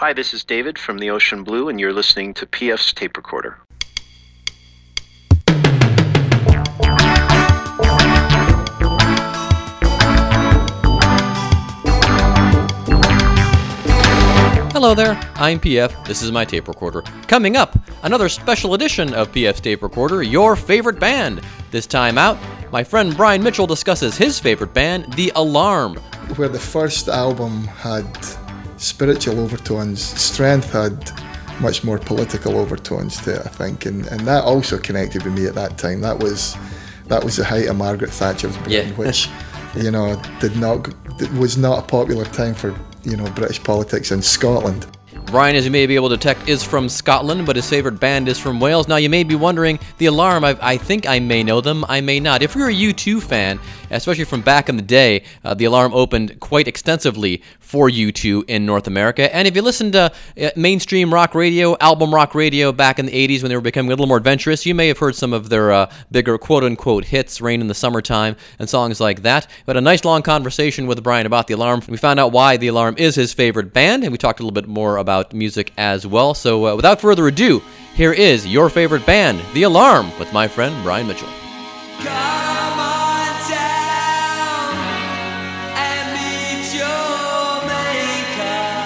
[0.00, 3.58] Hi, this is David from the Ocean Blue, and you're listening to PF's Tape Recorder.
[14.72, 16.06] Hello there, I'm PF.
[16.06, 17.02] This is my tape recorder.
[17.26, 21.42] Coming up, another special edition of PF's tape recorder, your favorite band.
[21.70, 22.38] This time out,
[22.72, 25.96] my friend Brian Mitchell discusses his favorite band, The Alarm.
[26.36, 28.06] Where the first album had
[28.80, 31.12] spiritual overtones, Strength had
[31.60, 35.46] much more political overtones to it, I think, and, and that also connected with me
[35.46, 36.00] at that time.
[36.00, 36.56] That was
[37.08, 38.84] that was the height of Margaret Thatcher's reign, Yeah.
[38.96, 39.28] which
[39.76, 40.88] you know did not
[41.34, 42.74] was not a popular time for
[43.04, 44.86] you know British politics in Scotland.
[45.30, 48.28] Brian, as you may be able to detect, is from Scotland, but his favorite band
[48.28, 48.88] is from Wales.
[48.88, 52.00] Now, you may be wondering, The Alarm, I, I think I may know them, I
[52.00, 52.42] may not.
[52.42, 56.40] If you're a U2 fan, especially from back in the day, uh, The Alarm opened
[56.40, 59.32] quite extensively for U2 in North America.
[59.34, 63.12] And if you listen to uh, mainstream rock radio, album rock radio back in the
[63.12, 65.48] 80s when they were becoming a little more adventurous, you may have heard some of
[65.48, 69.46] their uh, bigger quote unquote hits, Rain in the Summertime, and songs like that.
[69.66, 71.82] We had a nice long conversation with Brian about The Alarm.
[71.88, 74.52] We found out why The Alarm is his favorite band, and we talked a little
[74.52, 76.34] bit more about music as well.
[76.34, 77.62] So uh, without further ado,
[77.94, 81.28] here is your favorite band, The Alarm, with my friend Brian Mitchell.
[81.98, 84.74] Come on down
[85.76, 88.80] and meet your maker.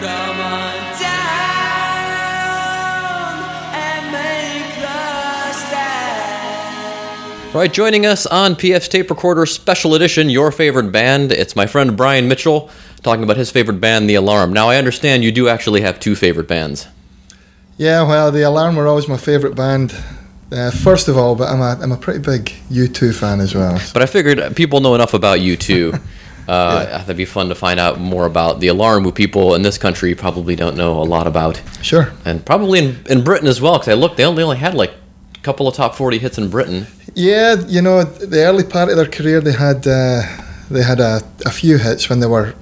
[0.00, 2.28] Come on down
[3.74, 7.54] and make the stand.
[7.54, 11.66] All right, joining us on PF's Tape Recorder Special Edition, Your Favorite Band, it's my
[11.66, 12.70] friend Brian Mitchell
[13.02, 14.52] talking about his favorite band, The Alarm.
[14.52, 16.86] Now, I understand you do actually have two favorite bands.
[17.76, 19.94] Yeah, well, the Alarm were always my favourite band.
[20.50, 23.78] Uh, first of all, but I'm a I'm a pretty big U2 fan as well.
[23.92, 26.00] But I figured people know enough about U2.
[26.48, 29.76] Uh, That'd be fun to find out more about The Alarm, who people in this
[29.76, 31.60] country probably don't know a lot about.
[31.82, 32.10] Sure.
[32.24, 34.72] And probably in, in Britain as well, because I looked, they only, they only had
[34.72, 34.94] like
[35.34, 36.86] a couple of top 40 hits in Britain.
[37.14, 40.22] Yeah, you know, the early part of their career, they had uh,
[40.70, 42.54] they had a, a few hits when they were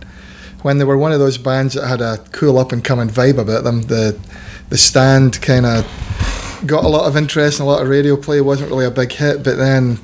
[0.63, 3.39] when they were one of those bands that had a cool up and coming vibe
[3.39, 3.83] about them.
[3.83, 4.19] The
[4.69, 5.87] the stand kind of
[6.67, 8.41] got a lot of interest and a lot of radio play.
[8.41, 9.99] wasn't really a big hit, but then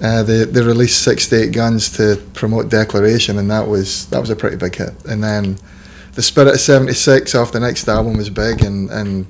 [0.00, 4.20] uh, they they released Six to Eight Guns to promote Declaration, and that was that
[4.20, 4.92] was a pretty big hit.
[5.04, 5.58] And then
[6.14, 9.26] the Spirit of '76 off the next album was big, and and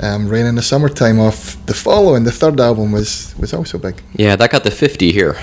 [0.00, 4.02] um, Rain in the Summertime off the following, the third album was was also big.
[4.14, 5.36] Yeah, that got the 50 here.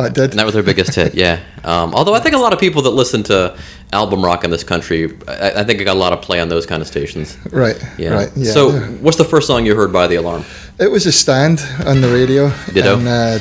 [0.00, 0.30] Oh, it did.
[0.30, 1.40] And that was their biggest hit, yeah.
[1.64, 3.58] Um, although I think a lot of people that listen to
[3.92, 6.48] album rock in this country, I, I think it got a lot of play on
[6.48, 7.36] those kind of stations.
[7.50, 8.10] Right, Yeah.
[8.10, 8.30] right.
[8.36, 8.52] Yeah.
[8.52, 8.86] so, yeah.
[9.02, 10.44] what's the first song you heard by The Alarm?
[10.78, 12.52] it was a stand on the radio.
[12.72, 12.96] Ditto.
[12.98, 13.38] And uh,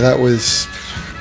[0.00, 0.66] that was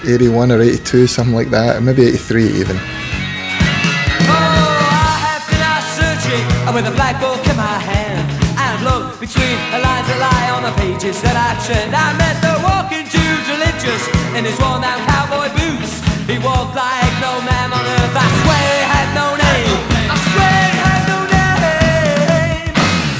[0.07, 2.77] 81 or 82, something like that, or maybe 83 even.
[2.77, 8.23] Oh, I have been out searching with a black book in my hand.
[8.55, 11.91] And look between the lines that lie on the pages that I trend.
[11.95, 14.03] I met the walking Jews religious
[14.37, 15.97] in his worn down cowboy boots.
[16.29, 18.13] He walked like no man on earth.
[18.13, 19.81] I swear he had no name.
[20.13, 22.69] I swear he had no name.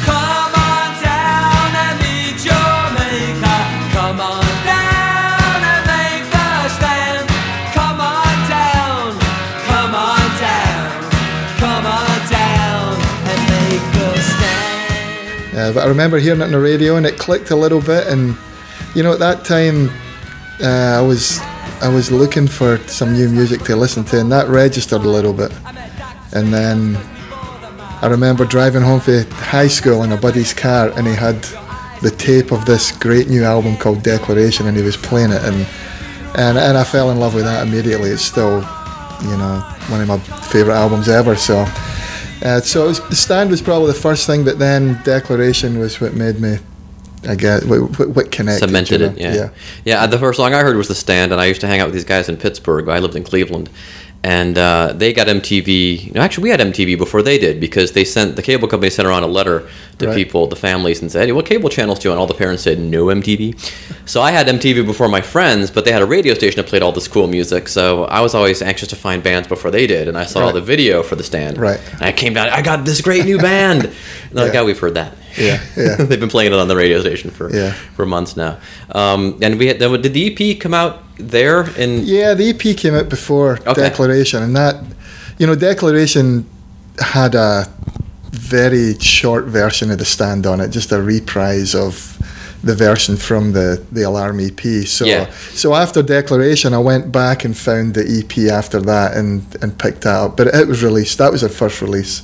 [0.06, 3.60] Come on down and meet your maker.
[3.98, 7.26] Come on down and make the stand.
[7.74, 9.18] Come on down.
[9.66, 10.86] Come on down.
[11.58, 12.94] Come on down
[13.26, 15.58] and make the stand.
[15.58, 18.06] Uh, but I remember hearing it on the radio and it clicked a little bit.
[18.06, 18.38] And,
[18.96, 19.90] you know, at that time,
[20.62, 21.40] uh, I was
[21.82, 25.34] I was looking for some new music to listen to, and that registered a little
[25.34, 25.52] bit.
[26.34, 26.98] And then
[28.02, 31.42] I remember driving home from high school in a buddy's car, and he had
[32.02, 35.68] the tape of this great new album called Declaration, and he was playing it, and
[36.36, 38.10] and and I fell in love with that immediately.
[38.10, 38.60] It's still,
[39.22, 41.36] you know, one of my favorite albums ever.
[41.36, 41.66] So,
[42.44, 46.14] uh, so was, the stand was probably the first thing, but then Declaration was what
[46.14, 46.58] made me,
[47.28, 48.68] I guess, what, what, connected.
[48.68, 49.14] Cemented you know?
[49.14, 49.50] it, yeah.
[49.84, 50.08] yeah.
[50.08, 51.94] The first song I heard was The Stand, and I used to hang out with
[51.94, 52.88] these guys in Pittsburgh.
[52.88, 53.70] I lived in Cleveland.
[54.22, 56.14] And uh, they got MTV.
[56.14, 59.08] No, actually, we had MTV before they did because they sent the cable company sent
[59.08, 60.16] around a letter to Right.
[60.16, 62.64] people, the families, and said, "Hey, what cable channels do you?" want?" all the parents
[62.64, 63.56] said, "No MTV."
[64.06, 66.82] So I had MTV before my friends, but they had a radio station that played
[66.82, 67.70] all this cool music.
[67.70, 70.54] So I was always anxious to find bands before they did, and I saw Right.
[70.54, 71.58] the video for the stand.
[71.58, 71.80] Right.
[71.94, 72.50] And I came down.
[72.50, 73.84] I got this great new band.
[74.30, 74.62] And they're like, Yeah.
[74.62, 75.96] "Oh, we've heard that." Yeah, yeah.
[76.08, 77.72] They've been playing it on the radio station for Yeah.
[77.96, 78.58] for months now.
[78.92, 82.02] Um, and we had, did the EP come out there in?
[82.06, 83.82] Yeah, the EP came out before Okay.
[83.82, 84.76] Declaration, and that,
[85.38, 86.46] you know, Declaration
[87.00, 87.66] had a
[88.32, 92.18] very short version of the stand on it, just a reprise of
[92.64, 94.86] the version from the the Alarm EP.
[94.86, 95.28] So Yeah.
[95.54, 100.02] so after Declaration, I went back and found the EP after that and and picked
[100.02, 100.38] that up.
[100.38, 101.18] But it was released.
[101.18, 102.22] That was our first release.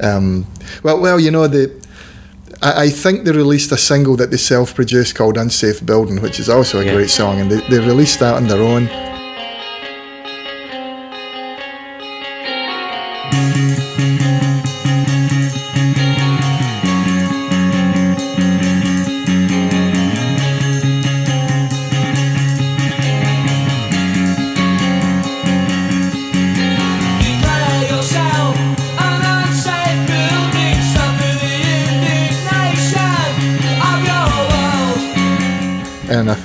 [0.00, 0.46] Um,
[0.82, 1.70] well, well, you know the.
[2.62, 6.48] I I think they released a single that they self-produced called "Unsafe Building," which is
[6.48, 6.94] also a Yeah.
[6.94, 8.88] great song, and they, they released that on their own.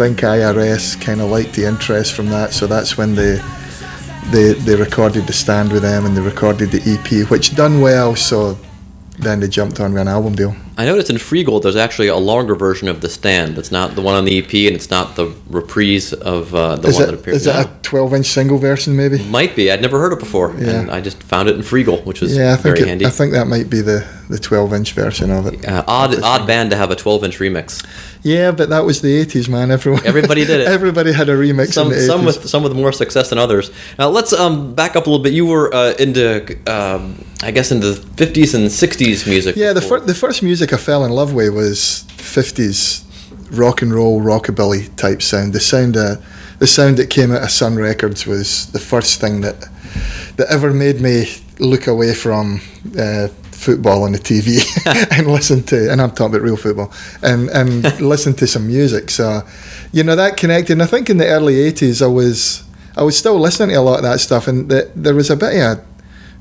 [0.07, 3.42] Think IRS kind of liked the interest from that, so that's when they
[4.31, 8.15] they they recorded the stand with them and they recorded the EP, which done well.
[8.15, 8.57] So
[9.19, 10.56] then they jumped on an album deal.
[10.77, 13.57] I noticed in Freegal there's actually a longer version of the stand.
[13.57, 16.88] It's not the one on the EP, and it's not the reprise of uh, the
[16.88, 17.36] Is one it that appeared.
[17.36, 19.24] is it a 12 inch single version maybe?
[19.24, 19.72] Might be.
[19.72, 20.72] I'd never heard it before, Yeah.
[20.81, 23.06] and I just found it in Freegal, which was Yeah, I think very it, handy.
[23.06, 25.66] I think that might be the the 12 inch version of it.
[25.66, 27.81] uh, odd, odd band to have a 12-inch remix.
[28.24, 29.72] Yeah, but that was the 80s, man.
[29.72, 30.68] Everyone Everybody did it.
[30.68, 32.25] Everybody had a remix Some, in the 80s.
[32.25, 33.72] with some with more success than others.
[33.98, 35.31] Now let's um, back up a little bit.
[35.31, 39.56] You were uh, into, um, I guess, into the 50s and 60s music.
[39.56, 43.06] Yeah, the, fir- the first music I fell in love with was 50s
[43.57, 45.54] rock and roll, rockabilly type sound.
[45.54, 46.18] The sound, uh,
[46.59, 49.56] the sound that came out of Sun Records was the first thing that
[50.38, 51.25] that ever made me
[51.59, 52.62] look away from
[53.00, 54.59] uh, football on the TV
[55.18, 55.92] and listen to.
[55.92, 56.92] And I'm talking about real football
[57.24, 59.09] and and listen to some music.
[59.09, 59.42] So,
[59.92, 60.74] you know, that connected.
[60.74, 62.63] And I think in the early 80s, I was
[62.95, 65.36] I was still listening to a lot of that stuff, and the, there was a
[65.36, 65.86] bit of a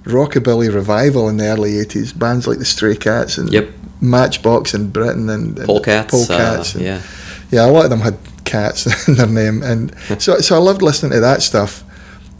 [0.04, 2.16] rockabilly revival in the early 80s.
[2.18, 3.70] Bands like the Stray Cats and Yep.
[4.00, 6.10] Matchbox in Britain and, and Polecats.
[6.10, 7.02] Polecats uh, and- yeah.
[7.50, 8.16] yeah, a lot of them had
[8.46, 11.84] cats in their name, and so so I loved listening to that stuff.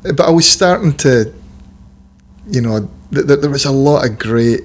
[0.02, 1.34] But I was starting to,
[2.48, 4.62] you know, th- th- there was a lot of great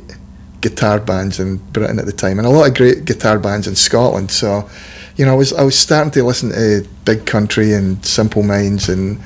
[0.62, 3.76] guitar bands in Britain at the time, and a lot of great guitar bands in
[3.76, 4.32] Scotland.
[4.32, 4.70] So,
[5.18, 8.88] you know, I was I was starting to listen to Big Country and Simple Minds,
[8.88, 9.20] and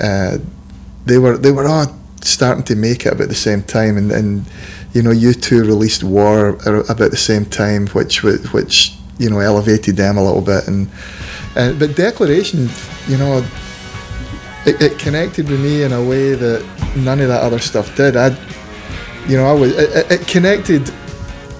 [0.00, 0.38] uh,
[1.04, 1.86] they were they were all
[2.22, 4.46] starting to make it about the same time, and, and
[4.92, 6.50] you know, U2 released War
[6.88, 10.88] about the same time, which which you know elevated them a little bit, and
[11.56, 12.68] uh, but Declaration,
[13.08, 13.44] you know,
[14.66, 16.64] it, it connected with me in a way that
[16.96, 18.16] none of that other stuff did.
[18.16, 18.28] I,
[19.28, 20.82] you know, I was it, it- connected.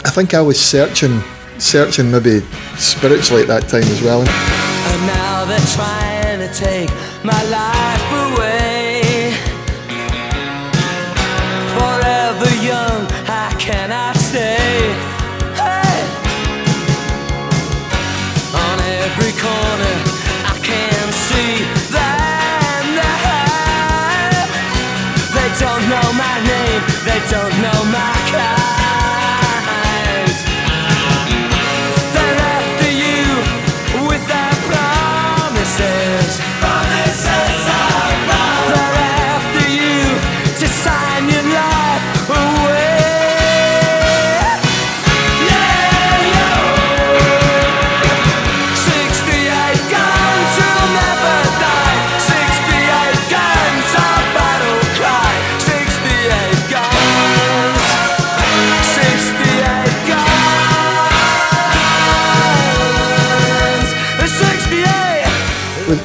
[0.05, 1.21] I think I was searching,
[1.59, 2.41] searching maybe
[2.77, 4.21] spiritually at that time as well.
[4.21, 6.91] And now they're trying to take
[7.25, 8.06] my life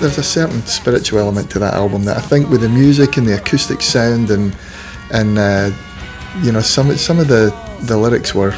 [0.02, 3.28] There's a certain spiritual element to that album that I think with the music and
[3.28, 4.56] the acoustic sound and
[5.12, 5.72] and uh,
[6.42, 7.54] you know some some of the
[7.84, 8.54] the lyrics were.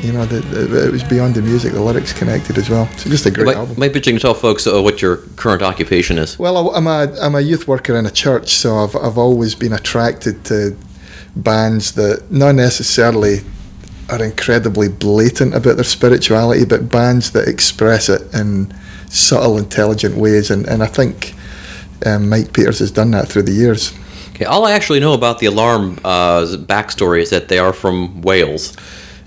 [0.00, 1.72] You know, the, the, it was beyond the music.
[1.72, 2.86] The lyrics connected as well.
[2.98, 3.74] So just a great Might, album.
[3.78, 6.38] might interesting to tell folks uh, what your current occupation is.
[6.38, 9.54] Well, I- I'm a I'm a youth worker in a church, so I've I've always
[9.56, 10.76] been attracted to
[11.34, 13.40] bands that not necessarily
[14.08, 18.72] are incredibly blatant about their spirituality, but bands that express it in
[19.08, 20.50] subtle, intelligent ways.
[20.50, 21.34] And and I think
[22.06, 23.92] um, Mike Peters has done that through the years.
[24.34, 28.22] Okay, all I actually know about the Alarm uh, backstory is that they are from
[28.22, 28.72] Wales.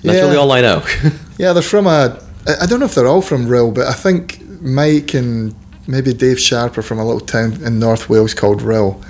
[0.04, 0.22] That's Yeah.
[0.22, 0.84] really all I know.
[1.38, 2.20] Yeah, they're from a.
[2.62, 5.56] I don't know if they're all from Rhyl, but I think Mike and
[5.88, 9.04] maybe Dave Sharp are from a little town in North Wales called Rhyl,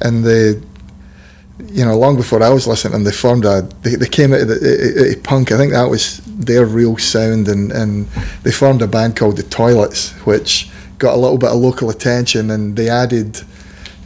[0.00, 0.54] and they,
[1.70, 3.62] you know, long before I was listening, they formed a.
[3.82, 5.52] They, they came out of the, punk.
[5.52, 8.06] I think that was their real sound, and and
[8.42, 12.50] they formed a band called the Toilets, which got a little bit of local attention,
[12.50, 13.42] and they added.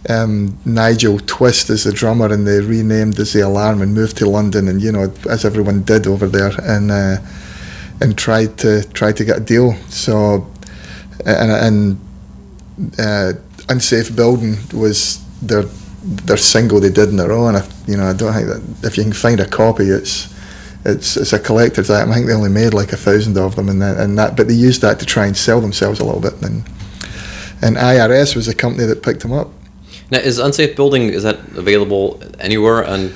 [0.08, 4.26] Um, Nigel Twist as the drummer, and they renamed as the Alarm and moved to
[4.26, 7.16] London, and you know, as everyone did over there, and uh,
[8.00, 9.75] and tried to try to get a deal.
[9.90, 10.50] So
[11.26, 12.00] and and
[12.99, 13.32] uh,
[13.68, 15.64] unsafe building was their
[16.02, 17.56] their single they did on their own.
[17.56, 20.34] I, you know, I don't think that if you can find a copy, it's
[20.84, 22.10] it's it's a collector's item.
[22.10, 24.49] I think they only made like a thousand of them, and that, and that, but
[24.49, 26.34] they used that to try and sell themselves a little bit.
[26.42, 26.64] And
[27.62, 29.49] and IRS was the company that picked them up.
[30.10, 33.12] Now, is Unsafe Building is that available anywhere on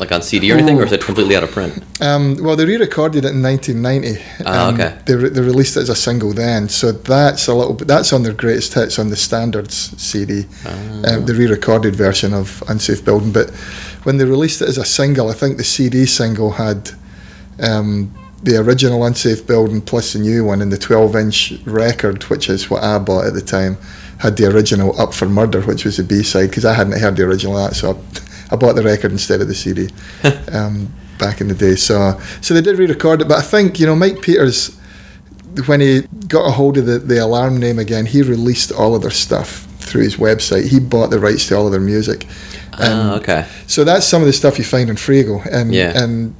[0.00, 1.80] like on CD or anything, or is it completely out of print?
[2.00, 4.20] Um, well, they re-recorded it in 1990.
[4.44, 4.98] Ah, Um, okay.
[5.06, 7.86] They, re- they released it as a single then, so that's a little bit.
[7.86, 10.70] That's on their greatest hits on the standards CD, Ah.
[11.14, 13.30] um, the re-recorded version of Unsafe Building.
[13.30, 13.50] But
[14.02, 16.90] when they released it as a single, I think the CD single had
[17.60, 22.68] um, the original Unsafe Building plus the new one, and the 12-inch record, which is
[22.70, 23.76] what I bought at the time,
[24.18, 27.24] had the original Up for Murder, which was the B-side, because I hadn't heard the
[27.24, 29.88] original that, so I, I bought the record instead of the CD
[30.52, 31.76] um, back in the day.
[31.76, 34.76] So, so they did re-record it, but I think you know Mike Peters,
[35.66, 39.02] when he got a hold of the, the Alarm name again, he released all of
[39.02, 40.68] their stuff through his website.
[40.68, 42.26] He bought the rights to all of their music.
[42.74, 43.46] Ah, okay.
[43.66, 45.92] So that's some of the stuff you find in Freegal, and Yeah.
[46.02, 46.34] and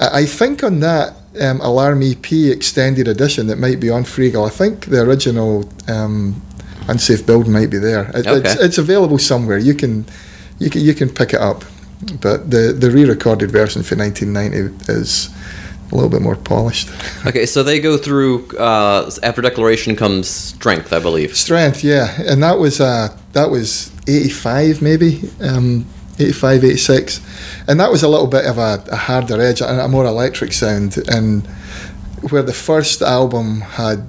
[0.00, 4.50] I think on that um, Alarm EP extended edition that might be on Freegal, I
[4.50, 6.40] think the original um,
[6.88, 8.10] Unsafe Build might be there.
[8.14, 8.54] It, It's, Okay.
[8.64, 9.58] it's available somewhere.
[9.58, 10.04] You can
[10.58, 11.64] you can you can pick it up,
[12.20, 15.30] but the the re-recorded version for 1990 is
[15.90, 16.88] a little bit more polished.
[17.26, 21.34] Okay, so they go through uh, after Declaration comes Strength, I believe.
[21.34, 25.86] Strength, yeah, and that was uh, that was eighty five maybe, um,
[26.18, 27.20] 85, 86.
[27.68, 30.52] and that was a little bit of a, a harder edge, a, a more electric
[30.52, 31.46] sound, and
[32.30, 34.06] where the first album had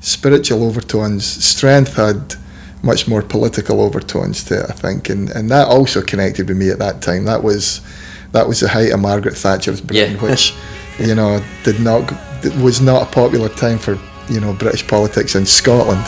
[0.00, 2.34] spiritual overtones, Strength had
[2.82, 6.70] much more political overtones to it, I think, and and that also connected with me
[6.70, 7.24] at that time.
[7.24, 7.80] That was
[8.32, 10.22] that was the height of Margaret Thatcher's Britain, Yeah.
[10.30, 10.54] which
[10.98, 12.12] you know did not
[12.60, 13.98] was not a popular time for
[14.28, 16.04] you know British politics in Scotland.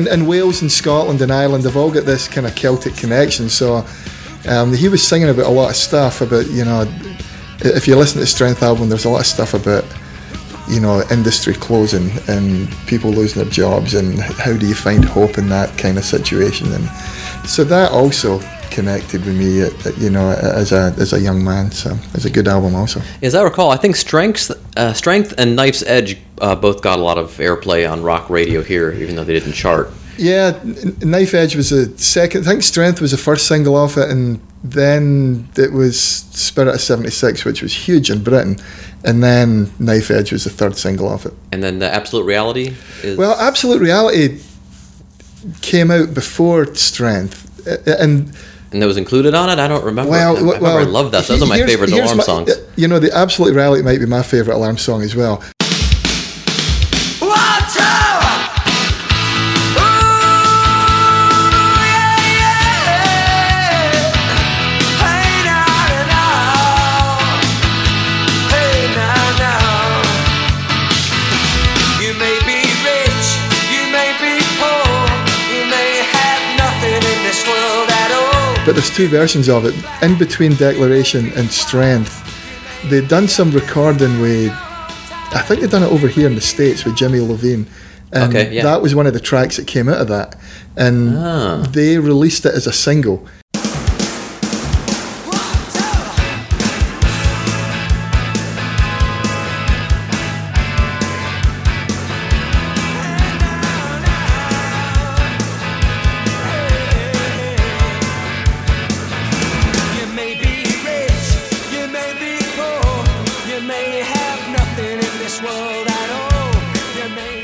[0.00, 3.50] And, and Wales and Scotland and Ireland have all got this kind of Celtic connection.
[3.50, 3.86] So
[4.48, 6.86] um, he was singing about a lot of stuff about you know
[7.60, 9.84] if you listen to Strength album, there's a lot of stuff about
[10.70, 15.36] you know industry closing and people losing their jobs and how do you find hope
[15.36, 16.88] in that kind of situation and
[17.44, 18.38] so that also
[18.70, 19.58] connected with me
[20.02, 23.34] you know as a as a young man so it's a good album also As
[23.34, 27.18] I recall, I think Strength, uh, Strength and Knife's Edge uh, both got a lot
[27.18, 29.90] of airplay on rock radio here, even though they didn't chart.
[30.16, 30.58] Yeah,
[31.00, 32.42] Knife Edge was the second.
[32.46, 36.80] I think Strength was the first single off it, and then it was Spirit of
[36.80, 38.58] '76, which was huge in Britain,
[39.02, 41.32] and then Knife Edge was the third single off it.
[41.52, 44.40] And then the Absolute Reality is Well, Absolute Reality
[45.62, 48.34] came out before Strength, and
[48.72, 49.58] and that was included on it.
[49.58, 50.10] I don't remember.
[50.10, 51.26] well, I, well, I love that.
[51.26, 52.52] Those are my favorite alarm my- songs.
[52.80, 55.44] You know, the Absolute Reality might be my favorite alarm song as well.
[78.64, 79.74] But there's two versions of it.
[80.02, 82.29] In between Declaration and Strength,
[82.88, 86.84] they'd done some recording with, I think they'd done it over here in the States
[86.84, 87.66] with Jimmy Iovine.
[88.12, 88.62] And Okay, yeah.
[88.64, 90.34] that was one of the tracks that came out of that.
[90.76, 91.62] And Ah.
[91.70, 93.24] they released it as a single.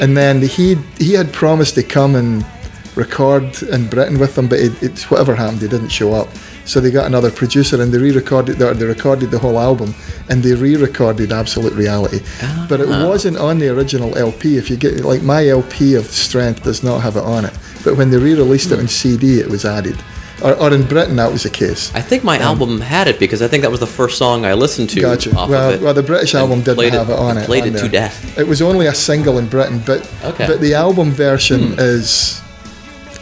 [0.06, 2.46] And then he he had promised to come and
[2.94, 6.28] record in Britain with them, but it, it's whatever happened, he didn't show up.
[6.64, 9.96] So they got another producer and they re-recorded or they recorded the whole album
[10.28, 12.20] and they re-recorded Absolute Reality.
[12.40, 12.66] Ah.
[12.68, 14.56] But it wasn't on the original LP.
[14.56, 17.58] If you get like my LP of Strength does not have it on it.
[17.82, 19.96] But when they re-released it on CD, it was added.
[20.42, 21.90] Or, or in Britain, that was the case.
[21.94, 24.52] I think my album had it because I think that was the first song I
[24.52, 25.34] listened to Gotcha.
[25.34, 25.82] off Well, of it.
[25.84, 27.46] well, the British album didn't played have it on it.
[27.46, 28.36] Played on it to death.
[28.38, 30.44] It was only a single in Britain, but Okay.
[30.44, 30.50] Hmm.
[30.52, 32.40] but the album version is.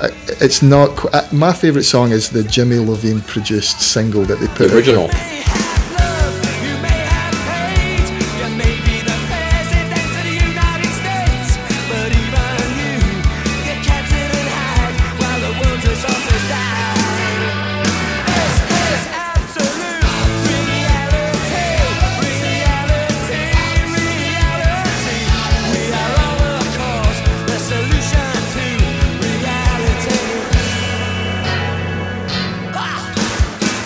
[0.01, 0.09] uh,
[0.41, 0.91] It's not.
[1.15, 4.71] uh, My favourite song is the Jimmy Iovine produced single that they put.
[4.71, 5.07] The original.
[5.07, 5.44] there.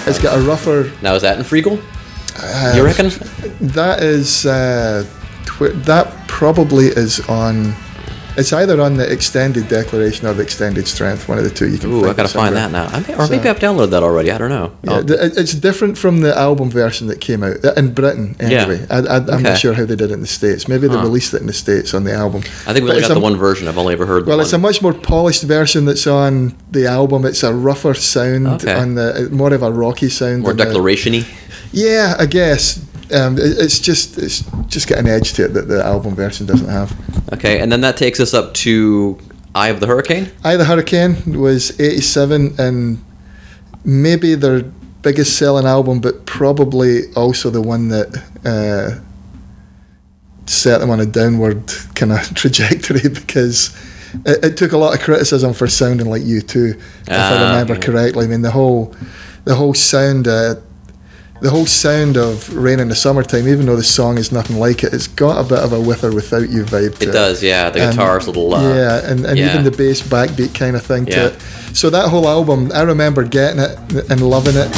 [0.08, 0.90] It's got a rougher.
[1.02, 1.82] Now is that in Freegal?
[2.40, 3.08] Uh, you reckon?
[3.60, 4.46] That is.
[4.46, 5.04] Uh,
[5.44, 7.74] twi- that probably is on.
[8.38, 11.28] It's either on the extended declaration or the extended strength.
[11.28, 11.68] One of the two.
[11.68, 11.90] You can.
[11.92, 12.84] Ooh, I gotta find that now.
[12.86, 14.30] I or maybe I've downloaded that already.
[14.30, 14.72] I don't know.
[14.84, 18.36] Yeah, Oh, it's different from the album version that came out uh, in Britain.
[18.40, 18.46] Yeah.
[18.62, 19.42] Anyway, I, I, I'm Okay.
[19.42, 20.68] not sure how they did it in the states.
[20.68, 21.02] Maybe they Huh.
[21.02, 22.42] released it in the states on the album.
[22.66, 23.66] I think we only got the one version.
[23.66, 24.24] I've only ever heard.
[24.26, 24.44] Well, one.
[24.44, 27.24] it's a much more polished version that's on the album.
[27.24, 28.72] It's a rougher sound Okay.
[28.72, 30.42] on the more of a rocky sound.
[30.42, 31.26] more the- declaration-y.
[31.72, 32.80] yeah, I guess.
[33.12, 36.46] Um, it- it's just it's just got an edge to it that the album version
[36.46, 36.94] doesn't have.
[37.32, 39.18] Okay, and then that takes us up to
[39.54, 40.30] Eye of the Hurricane.
[40.44, 43.02] Eye of the Hurricane was 87 and
[43.84, 44.62] maybe their
[45.02, 48.08] biggest selling album, but probably also the one that
[48.44, 49.00] uh,
[50.46, 51.62] set them on a downward
[51.94, 53.74] kind of trajectory because
[54.26, 57.78] it, it took a lot of criticism for sounding like U2, if I Ah, remember
[57.80, 58.24] correctly.
[58.24, 58.94] I mean, the whole
[59.44, 60.28] the whole sound.
[60.28, 60.56] Uh,
[61.40, 64.82] the whole sound of Rain in the Summertime, even though the song is nothing like
[64.82, 67.42] it, it's got a bit of a with or without you vibe to It does,
[67.42, 67.70] yeah.
[67.70, 68.54] The and- guitar's a little.
[68.54, 69.50] Uh, yeah, and, and yeah.
[69.50, 71.14] even the bass backbeat kind of thing Yeah.
[71.14, 71.40] to it.
[71.74, 74.68] So that whole album, I remember getting it and loving it.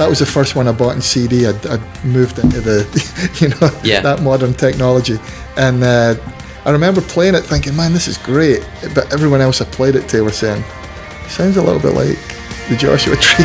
[0.00, 1.46] That was the first one I bought in CD.
[1.46, 2.78] I'd, I'd moved into the,
[3.40, 4.00] you know, Yeah.
[4.00, 5.18] that modern technology,
[5.58, 6.14] and uh,
[6.64, 10.08] I remember playing it, thinking, "Man, this is great." But everyone else I played it
[10.08, 10.64] to were saying,
[11.28, 12.18] "Sounds a little bit like
[12.70, 13.44] the Joshua Tree."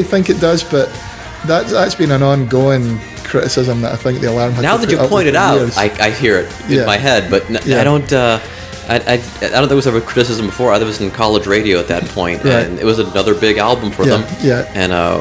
[0.00, 0.88] Really think it does, but
[1.46, 4.98] that that's been an ongoing criticism that I think the alarm had now that you
[4.98, 5.76] point it out, years.
[5.76, 6.84] I, I hear it in Yeah.
[6.86, 7.80] my head, but n- Yeah.
[7.80, 8.12] I don't.
[8.12, 8.38] Uh,
[8.88, 10.72] I, I, I don't think there was ever criticism before.
[10.72, 14.04] I was in college radio at that point, and it was another big album for
[14.04, 14.24] them.
[14.42, 14.68] yeah.
[14.74, 15.20] And uh,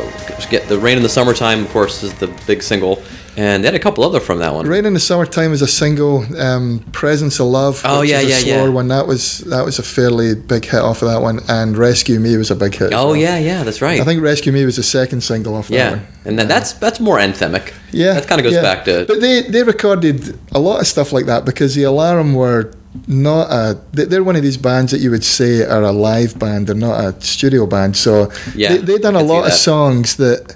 [0.49, 3.03] get the rain in the summertime, of course, is the big single,
[3.39, 4.67] and they had a couple other from that one.
[4.67, 6.25] Rain in the Summertime is a single.
[6.38, 7.82] Um, Presence of Love.
[7.86, 8.67] Oh, yeah, yeah, yeah.
[8.67, 8.89] one.
[8.89, 12.36] That was that was a fairly big hit off of that one, and Rescue Me
[12.36, 12.91] was a big hit.
[12.93, 13.15] Oh well.
[13.15, 14.02] yeah, yeah, that's right.
[14.02, 16.08] I think Rescue Me was the second single off that yeah, one.
[16.25, 17.73] and then that's that's more anthemic.
[17.91, 18.62] Yeah, that kind of goes yeah.
[18.62, 22.34] back to But they they recorded a lot of stuff like that because the Alarm
[22.34, 22.73] were
[23.08, 23.80] not a.
[23.93, 26.67] they- They're one of these bands that you would say are a live band.
[26.67, 27.95] They're not a studio band.
[27.95, 30.56] So Yeah, they they done a lot of songs that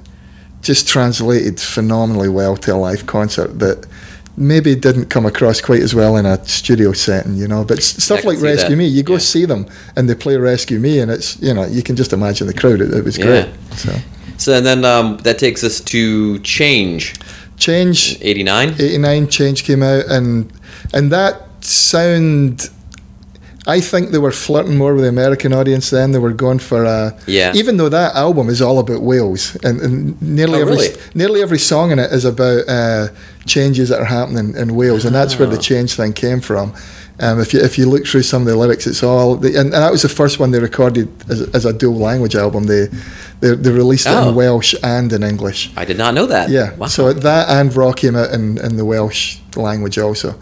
[0.64, 3.60] just translated phenomenally well to a live concert.
[3.60, 3.86] That
[4.36, 7.64] maybe didn't come across quite as well in a studio setting, you know.
[7.64, 8.78] But stuff like Rescue that.
[8.78, 9.20] Me, you go Yeah.
[9.20, 12.48] see them and they play Rescue Me, and it's you know you can just imagine
[12.48, 12.82] the crowd.
[12.82, 13.46] It, it was great.
[13.46, 13.76] Yeah.
[13.76, 13.94] So
[14.38, 17.14] So and then um, that takes us to Change,
[17.58, 18.76] Change '89.
[18.80, 20.52] 89 Change came out and
[20.94, 22.70] and that sound
[23.66, 26.12] I think they were flirting more with the American audience then.
[26.12, 27.54] They were going for a Yeah.
[27.56, 30.96] Even though that album is all about Wales, and, and nearly Oh, every really?
[31.16, 33.08] nearly every song in it is about uh,
[33.46, 35.62] changes that are happening in Wales, and that's where the Ah.
[35.62, 36.74] change thing came from.
[37.20, 39.72] Um, if you if you look through some of the lyrics, it's all the, and,
[39.74, 42.64] and that was the first one they recorded as, as a dual language album.
[42.66, 42.88] They
[43.40, 44.30] they, they released it Oh.
[44.30, 45.72] in Welsh and in English.
[45.78, 46.50] I did not know that.
[46.50, 46.76] Yeah.
[46.76, 46.88] Wow.
[46.88, 50.34] So that and Raw came out in, in the Welsh language also.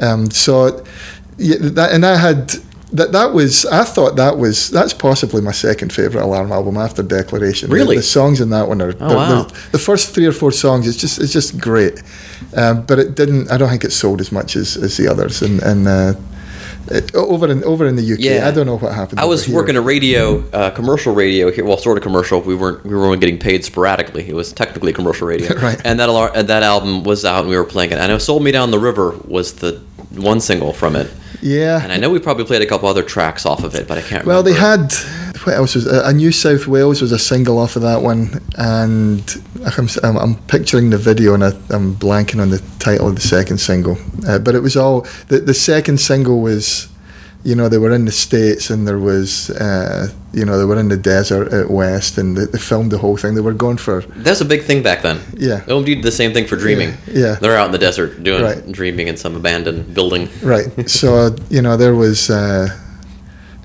[0.00, 0.82] Um, so
[1.38, 2.52] yeah, that and I had
[2.92, 7.02] that that was I thought that was that's possibly my second favorite Alarm album after
[7.02, 7.70] Declaration.
[7.70, 7.96] Really?
[7.96, 9.42] the, songs in that one are Oh, wow.
[9.72, 10.86] the first three or four songs.
[10.86, 12.02] It's just it's just great,
[12.56, 13.50] um, but it didn't.
[13.50, 15.42] I don't think it sold as much as, as the others.
[15.42, 16.14] And and uh,
[16.90, 18.46] it, over in over in the UK, Yeah.
[18.46, 19.18] I don't know what happened.
[19.18, 21.64] I was working a radio, uh, commercial radio here.
[21.64, 22.42] Well, sort of commercial.
[22.42, 22.84] We weren't.
[22.84, 24.28] We were only getting paid sporadically.
[24.28, 25.58] It was technically commercial radio.
[25.60, 25.80] Right.
[25.84, 27.98] And that alar- that album was out, and we were playing it.
[27.98, 29.80] I know "Sold Me Down the River" was the
[30.14, 31.10] one single from it,
[31.44, 31.82] Yeah.
[31.82, 34.02] and I know we probably played a couple other tracks off of it, but I
[34.02, 34.24] can't.
[34.24, 34.58] Well, remember.
[34.58, 34.92] they had
[35.44, 39.42] what else was a New South Wales was a single off of that one, and
[39.76, 43.20] I'm, I'm, I'm picturing the video and I, I'm blanking on the title of the
[43.20, 46.88] second single, uh, but it was all the the second single was.
[47.44, 50.78] You know, they were in the States and there was, uh, you know, they were
[50.78, 53.34] in the desert out west and they, they filmed the whole thing.
[53.34, 55.20] They were going for, That's a big thing back then.
[55.34, 55.60] Yeah.
[55.66, 56.94] OMD did the same thing for Dreaming.
[57.06, 57.34] Yeah.
[57.34, 58.72] They're out in the desert doing Right.
[58.72, 60.28] Dreaming in some abandoned building.
[60.42, 60.88] right.
[60.88, 62.68] so, you know, there was, uh,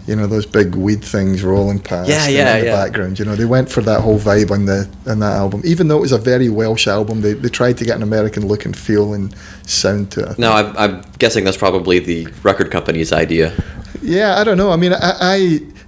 [0.10, 2.76] you know, those big weed things rolling past Yeah, in the yeah.
[2.84, 3.20] background.
[3.20, 5.62] You know, they went for that whole vibe on the on that album.
[5.64, 8.48] Even though it was a very Welsh album, they, they tried to get an American
[8.48, 9.36] look and feel and
[9.68, 10.40] sound to it.
[10.40, 13.54] Now, I'm, I'm guessing that's probably the record company's idea.
[14.02, 14.72] Yeah, I don't know.
[14.72, 15.36] I mean, I, I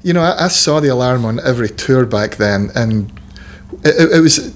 [0.03, 3.11] you know, I, I saw the alarm on every tour back then, and
[3.83, 4.55] it, it was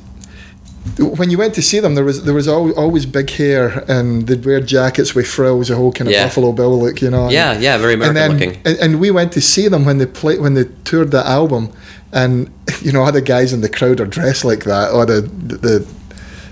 [0.98, 1.96] when you went to see them.
[1.96, 5.92] There was there was always big hair, and they'd wear jackets with frills, a whole
[5.92, 6.26] kind of Yeah.
[6.26, 7.30] Buffalo Bill look, you know.
[7.30, 8.62] Yeah, yeah, very American and then, looking.
[8.66, 11.72] And, and we went to see them when they play when they toured that album,
[12.12, 15.88] and you know, other guys in the crowd are dressed like that, or the the.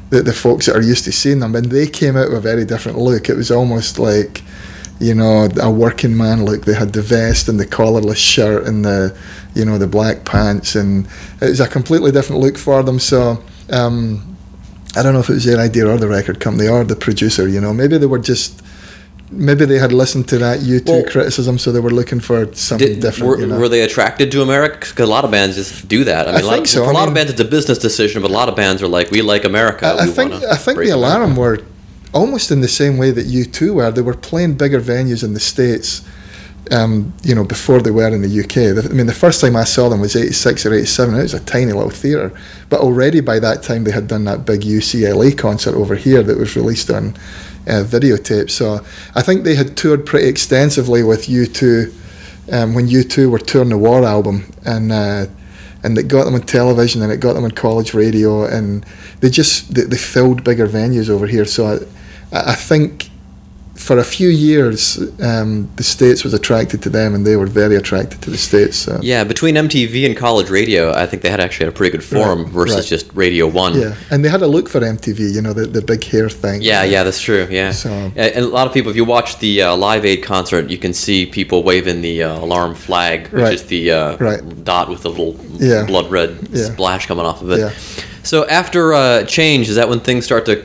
[0.10, 2.41] The, the folks that are used to seeing them, and they came out with a
[2.41, 3.30] very different look.
[3.30, 4.43] It was almost like,
[5.00, 6.65] you know, a working man look.
[6.65, 9.17] They had the vest and the collarless shirt and the,
[9.56, 11.08] you know, the black pants, and
[11.41, 13.00] it was a completely different look for them.
[13.00, 14.36] So, um,
[14.95, 17.47] I don't know if it was their idea or the record company or the producer.
[17.47, 18.62] You know, maybe they were just,
[19.32, 22.88] maybe they had listened to that U2 Well, criticism, so they were looking for something
[22.88, 23.30] Did, different.
[23.30, 23.60] were, you know?
[23.60, 24.78] were they attracted to America?
[24.89, 26.28] Because a lot of bands just do that.
[26.28, 26.84] I mean, I a think so.
[26.84, 28.82] For a I lot of bands, it's a business decision, but a lot of bands
[28.84, 31.60] are like, "We like America." I, I think I think the America." Alarm were
[32.13, 33.89] almost in the same way that U2 were.
[33.91, 36.04] They were playing bigger venues in the states,
[36.71, 38.86] um, you know, before they were in the UK.
[38.86, 41.15] I mean, the first time I saw them was '86 or '87.
[41.15, 42.32] It was a tiny little theatre,
[42.69, 46.38] but already by that time they had done that big UCLA concert over here that
[46.38, 47.15] was released on
[47.67, 48.49] uh, videotape.
[48.49, 51.93] So I think they had toured pretty extensively with U2
[52.52, 54.91] um, when U2 were touring the War album and.
[54.91, 55.26] Uh,
[55.86, 58.86] and it got them on television and it got them on college radio and
[59.19, 61.86] they just they, they filled bigger venues over here so
[62.32, 63.10] I, I think
[63.88, 67.76] for a few years um, the states was attracted to them and they were very
[67.76, 68.98] attracted to the states so.
[69.02, 72.04] Yeah, between MTV and college radio, I think they had actually had a pretty good
[72.15, 72.86] form Right, versus right.
[72.96, 73.74] just Radio One.
[73.80, 76.62] yeah and they had a look for MTV you know the, the big hair thing
[76.62, 77.46] Yeah, yeah, that's true.
[77.60, 80.24] Yeah, So- and and a lot of people, if you watch the uh, Live Aid
[80.24, 83.54] concert, you can see people waving the uh, alarm flag, which Right.
[83.54, 84.38] is the uh,
[84.72, 85.86] dot with the little Yeah.
[85.91, 86.65] blood red Yeah.
[86.72, 87.60] splash coming off of it.
[87.60, 87.72] Yeah.
[88.24, 90.56] So after uh, change, is that when things start to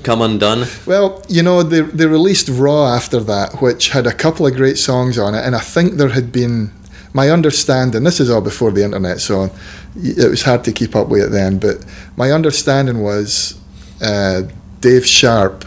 [0.00, 0.66] come undone?
[0.86, 4.78] Well, you know, they, they released Raw after that, which had a couple of great
[4.78, 6.72] songs on it, and I think there had been,
[7.12, 9.50] my understanding, this is all before the internet, so
[9.96, 11.84] it was hard to keep up with it then, but
[12.16, 13.58] my understanding was
[14.02, 14.42] uh,
[14.80, 15.64] Dave Sharp,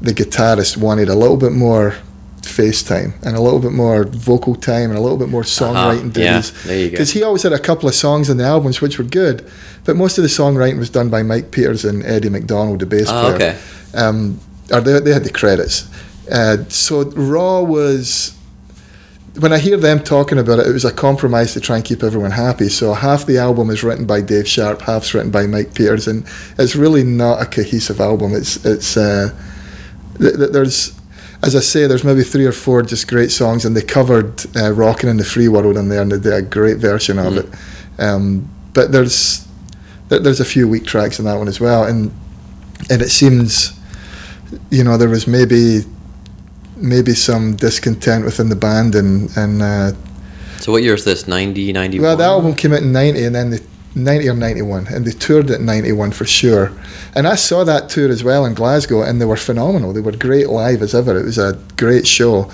[0.00, 1.94] the guitarist, wanted a little bit more
[2.44, 6.10] face time and a little bit more vocal time and a little bit more songwriting
[6.10, 6.20] Uh-huh.
[6.20, 6.64] Yeah, duties.
[6.64, 6.90] there.
[6.90, 9.44] Because he always had a couple of songs on the albums which were good,
[9.84, 13.08] but most of the songwriting was done by Mike Peters and Eddie McDonald, the bass
[13.08, 13.58] Oh, player okay.
[13.94, 14.38] um,
[14.72, 15.88] or they, they had the credits.
[16.30, 18.34] Uh, so Raw was
[19.38, 22.02] when I hear them talking about it, it was a compromise to try and keep
[22.02, 22.68] everyone happy.
[22.68, 26.26] So half the album is written by Dave Sharp, half's written by Mike Peters, and
[26.58, 28.34] it's really not a cohesive album.
[28.34, 29.30] It's it's uh,
[30.18, 30.92] th- th- there's
[31.42, 34.72] as I say, there's maybe three or four just great songs, and they covered uh,
[34.72, 37.48] "Rocking in the Free World" in there, and they did a great version of it.
[37.98, 39.44] Um, but there's
[40.08, 42.10] there- there's a few weak tracks in that one as well, and
[42.90, 43.72] and it seems
[44.70, 45.84] you know, there was maybe
[46.76, 49.92] maybe some discontent within the band, and and uh,
[50.60, 51.26] So what year is this?
[51.26, 52.02] 90, 91?
[52.06, 53.62] well, the album came out in '90, and then the
[53.94, 56.72] 90 or 91, and they toured at 91 for sure.
[57.14, 59.92] And I saw that tour as well in Glasgow, and they were phenomenal.
[59.92, 61.18] They were great live as ever.
[61.18, 62.50] It was a great show.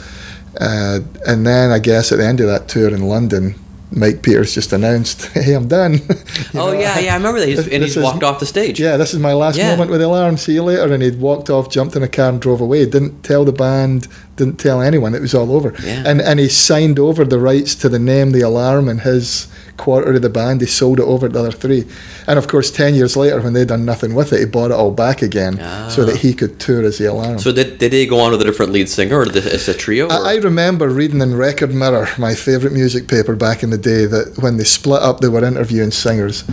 [0.61, 3.55] Uh, and then I guess at the end of that tour in London,
[3.91, 6.01] Mike Peters just announced, "Hey, I'm done."
[6.55, 7.49] Oh know, yeah, yeah, I remember that.
[7.49, 8.81] He's, and he's is- walked off the stage.
[8.81, 9.71] Yeah, this is my last Yeah.
[9.71, 10.37] moment with the alarm.
[10.37, 10.93] See you later.
[10.93, 12.85] And he'd walked off, jumped in a car, and drove away.
[12.87, 15.15] Didn't tell the band, didn't tell anyone.
[15.15, 15.75] It was all over.
[15.85, 16.05] Yeah.
[16.07, 19.47] And and he signed over the rights to the name, the alarm, and his
[19.77, 20.61] quarter of the band.
[20.61, 21.85] He sold it over to the other three.
[22.27, 24.75] And of course, ten years later, when they'd done nothing with it, he bought it
[24.75, 25.55] all back again,
[25.91, 26.07] so Ah.
[26.07, 27.39] that he could tour as the alarm.
[27.39, 29.75] So did, did they go on with a different lead singer, or did it's a
[29.75, 30.09] trio?
[30.09, 34.07] I, I remember reading in Record Mirror, my favourite music paper back in the day,
[34.07, 36.45] that when they split up, they were interviewing singers,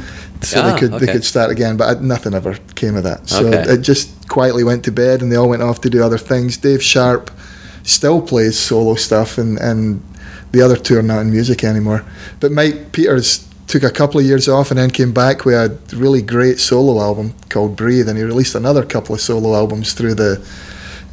[0.41, 1.05] so Ah, they could okay.
[1.05, 1.77] they could start again.
[1.77, 3.27] But I, nothing ever came of that.
[3.29, 3.73] So Okay.
[3.73, 6.57] it just quietly went to bed, and they all went off to do other things.
[6.57, 7.31] Dave Sharp
[7.85, 10.01] still plays solo stuff, and and
[10.51, 12.03] the other two are not in music anymore.
[12.39, 15.95] But Mike Peters took a couple of years off and then came back with a
[15.95, 20.15] really great solo album called Breathe, and he released another couple of solo albums through
[20.15, 20.45] the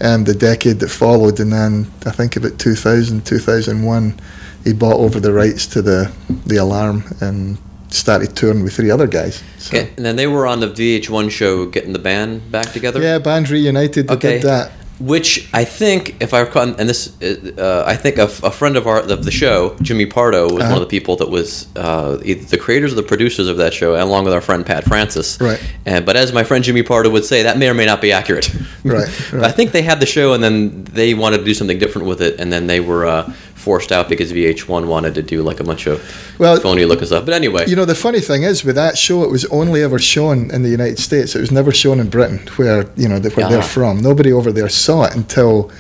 [0.00, 4.20] um, the decade that followed, and then I think about 2000, 2001,
[4.64, 6.10] he bought over the rights to the
[6.46, 7.56] the Alarm and
[7.88, 9.42] started touring with three other guys.
[9.58, 13.00] So, Okay, and then they were on the VH1 show getting the band back together.
[13.02, 14.08] yeah, band reunited.
[14.08, 14.32] They Okay.
[14.34, 14.72] did that.
[15.02, 18.86] Which I think, if I recall, and this, uh, I think a, a friend of
[18.86, 20.74] our of the show, Jimmy Pardo, was one Uh-huh.
[20.74, 23.90] of the people that was uh, either the creators or the producers of that show,
[24.00, 25.40] along with our friend Pat Francis.
[25.40, 25.60] Right.
[25.86, 28.12] And but as my friend Jimmy Pardo would say, that may or may not be
[28.12, 28.48] accurate.
[28.84, 31.78] Right, But I think they had the show, and then they wanted to do something
[31.80, 33.32] different with it, and then they were uh,
[33.62, 36.00] forced out because VH1 wanted to do like a bunch of
[36.38, 37.24] Well, phony looking stuff.
[37.24, 39.98] But anyway, You know, the funny thing is, with that show, it was only ever
[39.98, 41.34] shown in the United States.
[41.36, 43.50] It was never shown in Britain, where you know where Ah.
[43.50, 43.98] they're from.
[43.98, 45.70] Nobody over there saw it until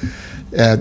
[0.58, 0.76] uh,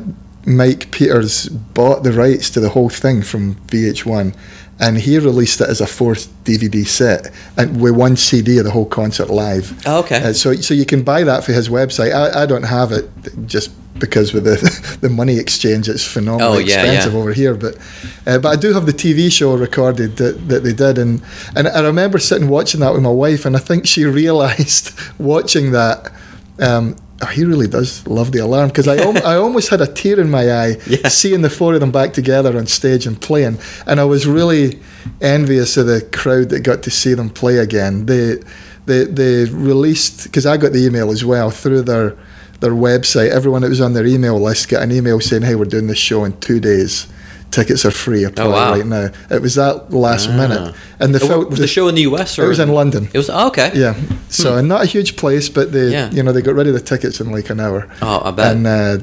[0.46, 4.34] Mike Peters bought the rights to the whole thing from VH1,
[4.80, 8.72] and he released it as a fourth DVD set and with one CD of the
[8.72, 9.66] whole concert live.
[9.86, 10.18] Oh, okay.
[10.24, 12.12] Uh, so, so you can buy that for his website.
[12.14, 13.08] I, I don't have it
[13.46, 17.20] just because with the the money exchange, it's phenomenally Oh, yeah, expensive yeah.
[17.20, 17.54] over here.
[17.56, 17.78] But
[18.26, 21.22] uh, but I do have the TV show recorded that, that they did, and
[21.56, 25.72] and I remember sitting watching that with my wife, and I think she realised watching
[25.72, 26.12] that.
[26.60, 29.88] Um, oh, he really does love the alarm because I, al- I almost had a
[29.88, 31.08] tear in my eye Yeah.
[31.08, 34.80] seeing the four of them back together on stage and playing, and I was really
[35.22, 38.06] envious of the crowd that got to see them play again.
[38.06, 38.38] They
[38.86, 42.16] they they released because I got the email as well through their
[42.62, 43.30] their website.
[43.32, 45.98] Everyone that was on their email list got an email saying, "Hey, we're doing this
[45.98, 47.08] show in two days.
[47.52, 48.24] Tickets are free.
[48.24, 48.72] Apply Oh, wow.
[48.72, 50.38] right now." It was that last Ah.
[50.38, 52.40] minute, and the felt was the show in the U.S.
[52.40, 53.10] or It was in London.
[53.14, 53.72] It was oh, okay.
[53.76, 53.96] Yeah,
[54.30, 56.10] so and not a huge place, but they, Yeah.
[56.12, 57.88] you know, they got rid of the tickets in like an hour.
[58.02, 58.56] Oh, I bet.
[58.56, 58.98] And uh,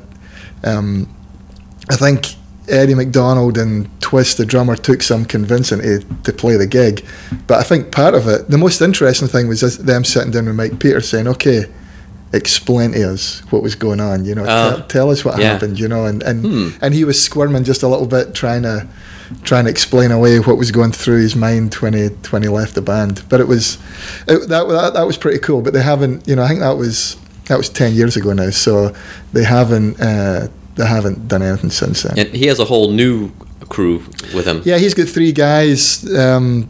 [0.64, 1.08] um,
[1.90, 2.34] I think
[2.68, 7.04] Eddie McDonald and Twist, the drummer, took some convincing to, to play the gig.
[7.46, 10.54] But I think part of it, the most interesting thing was them sitting down with
[10.54, 11.64] Mike Peters saying, "Okay,
[12.32, 14.24] explain to us what was going on.
[14.24, 15.52] You know, Uh, tell, tell us what yeah.
[15.52, 15.78] happened.
[15.78, 16.68] You know." And and Hmm.
[16.82, 18.86] and he was squirming just a little bit, trying to
[19.44, 22.74] trying to explain away what was going through his mind when he when he left
[22.74, 23.22] the band.
[23.28, 23.76] But it was
[24.26, 25.60] it, that, that that was pretty cool.
[25.62, 28.50] But they haven't, you know, I think that was that was ten years ago now.
[28.50, 28.92] So
[29.32, 32.18] they haven't uh, they haven't done anything since then.
[32.18, 33.30] And he has a whole new
[33.68, 34.02] crew
[34.34, 34.62] with him.
[34.64, 36.04] Yeah, he's got three guys.
[36.16, 36.68] Um,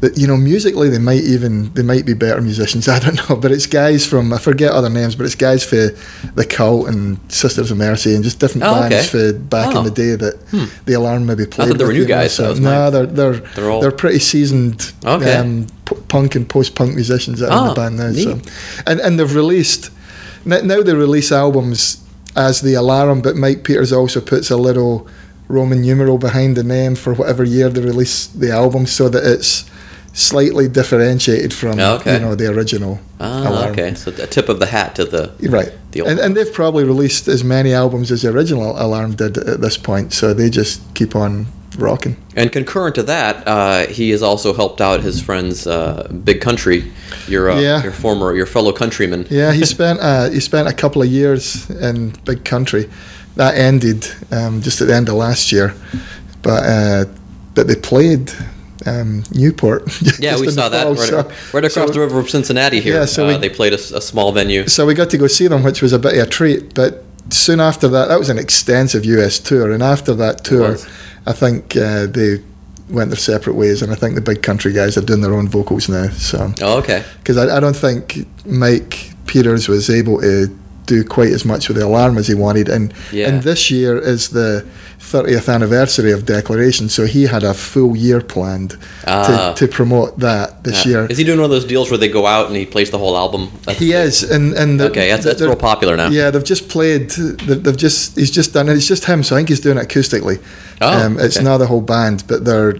[0.00, 2.86] that you know, musically they might even they might be better musicians.
[2.96, 5.88] I don't know, but it's guys from I forget other names, but it's guys for
[6.34, 9.32] the Cult and Sisters of Mercy and just different Oh, bands okay.
[9.32, 9.78] for back Oh.
[9.78, 10.46] in the day that
[10.84, 11.68] the Alarm maybe played.
[11.68, 15.34] thought they were new guys, So, no, they're they're They're they're, pretty seasoned Okay.
[15.34, 18.12] um, p- punk and post punk musicians that are in the band now.
[18.12, 18.40] So,
[18.86, 19.90] and and they've released
[20.44, 22.02] now they release albums
[22.36, 25.08] as the Alarm, but Mike Peters also puts a little
[25.48, 29.64] Roman numeral behind the name for whatever year they release the album, so that it's
[30.12, 32.14] slightly differentiated from Oh, okay.
[32.14, 33.72] you know the original Ah, Alarm.
[33.72, 33.94] okay.
[33.94, 35.30] So a tip of the hat to the.
[35.48, 35.72] Right.
[35.92, 39.36] The old And, and they've probably released as many albums as the original Alarm did
[39.38, 41.46] at this point, so they just keep on
[41.78, 42.16] rocking.
[42.34, 46.90] And concurrent to that, uh, he has also helped out his friends, uh, Big Country,
[47.28, 47.82] your uh, Yeah.
[47.82, 49.26] your former your fellow countryman.
[49.30, 52.88] Yeah, he spent uh, he spent a couple of years in big country.
[53.36, 55.74] That ended um, just at the end of last year,
[56.42, 57.04] but uh,
[57.54, 58.32] but they played
[58.86, 59.82] um, Newport.
[60.18, 62.80] Yeah, we saw the that fall, right, so- right across so- the river from Cincinnati
[62.80, 62.94] here.
[63.00, 64.66] Yeah, so uh, we- they played a small venue.
[64.68, 66.74] So we got to go see them, which was a bit of a treat.
[66.74, 70.76] But soon after that, that was an extensive US tour, and after that tour.
[71.28, 72.38] I think uh, they
[72.88, 75.48] went their separate ways, and I think the big country guys are doing their own
[75.48, 76.08] vocals now.
[76.10, 77.02] So Oh, okay.
[77.18, 80.46] because I, I don't think Mike Peters was able to
[80.86, 82.68] do quite as much with the alarm as he wanted.
[82.68, 83.28] And Yeah.
[83.28, 84.64] and this year is the
[85.00, 89.52] 30th anniversary of Declaration, so he had a full year planned Ah.
[89.52, 90.90] to, to promote that this Yeah.
[90.92, 91.06] year.
[91.10, 92.98] Is he doing one of those deals where they go out and he plays the
[92.98, 93.48] whole album?
[93.64, 96.08] That's- He is, and and the, Okay, that's, that's real popular now.
[96.08, 97.10] Yeah, they've just played.
[97.10, 98.76] They've, they've just he's just done it.
[98.76, 100.38] It's just him, so I think he's doing it acoustically.
[100.80, 101.44] Um, Oh, it's okay.
[101.44, 102.76] not the whole band, but they're.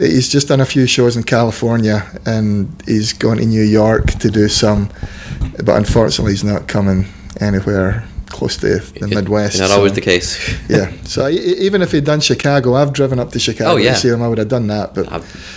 [0.00, 4.30] He's just done a few shows in California, and he's going to New York to
[4.30, 4.88] do some.
[5.62, 7.06] But unfortunately, he's not coming
[7.40, 9.60] anywhere close to the It- Midwest.
[9.60, 10.38] Not so- always the case.
[10.68, 10.90] yeah.
[11.04, 13.92] So e- even if he'd done Chicago, I've driven up to Chicago Oh, yeah.
[13.92, 14.22] to see him.
[14.22, 15.06] I would have done that, but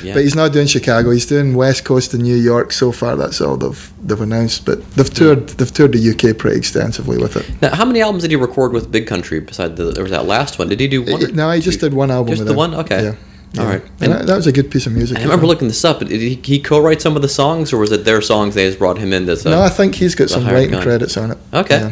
[0.04, 0.14] yeah.
[0.14, 1.12] but he's not doing Chicago.
[1.12, 3.16] He's doing West Coast and New York so far.
[3.16, 4.66] That's all they've they've announced.
[4.66, 5.14] But they've hmm.
[5.14, 7.46] toured they've toured the UK pretty extensively with it.
[7.62, 9.92] Now, how many albums did he record with Big Country besides the?
[9.92, 10.68] There was that last one.
[10.70, 11.24] Did he do one?
[11.24, 12.32] or no, he just did one album.
[12.34, 12.58] Just with the him.
[12.58, 12.76] one?
[12.76, 13.04] Okay.
[13.04, 13.16] Yeah.
[13.60, 13.82] All right.
[14.02, 15.18] And And- that, was a good piece of music.
[15.18, 15.50] I remember well.
[15.54, 16.00] looking this up.
[16.00, 18.56] Did he, he co-write some of the songs, or was it their songs?
[18.56, 19.50] They just brought him in as a.
[19.50, 20.82] No, I think he's got some writing gun.
[20.84, 21.38] credits on it.
[21.54, 21.80] Okay.
[21.80, 21.92] Yeah.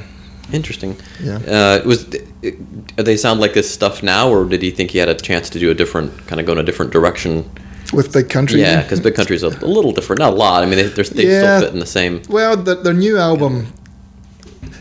[0.51, 0.95] Interesting.
[1.21, 1.37] Yeah.
[1.47, 2.05] Uh, was
[2.97, 5.59] they sound like this stuff now, or did he think he had a chance to
[5.59, 7.49] do a different kind of go in a different direction?
[7.91, 8.59] With Big Country.
[8.61, 10.19] Yeah, because Big Country's a, a little different.
[10.19, 10.63] Not a lot.
[10.63, 11.57] I mean, they, they're, they Yeah.
[11.57, 12.21] still fit in the same.
[12.27, 13.67] Well, their, their new album.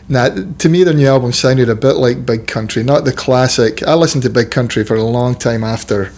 [0.09, 3.81] Nah, to me, their new album sounded a bit like Big Country, not the classic.
[3.83, 6.11] I listened to Big Country for a long time after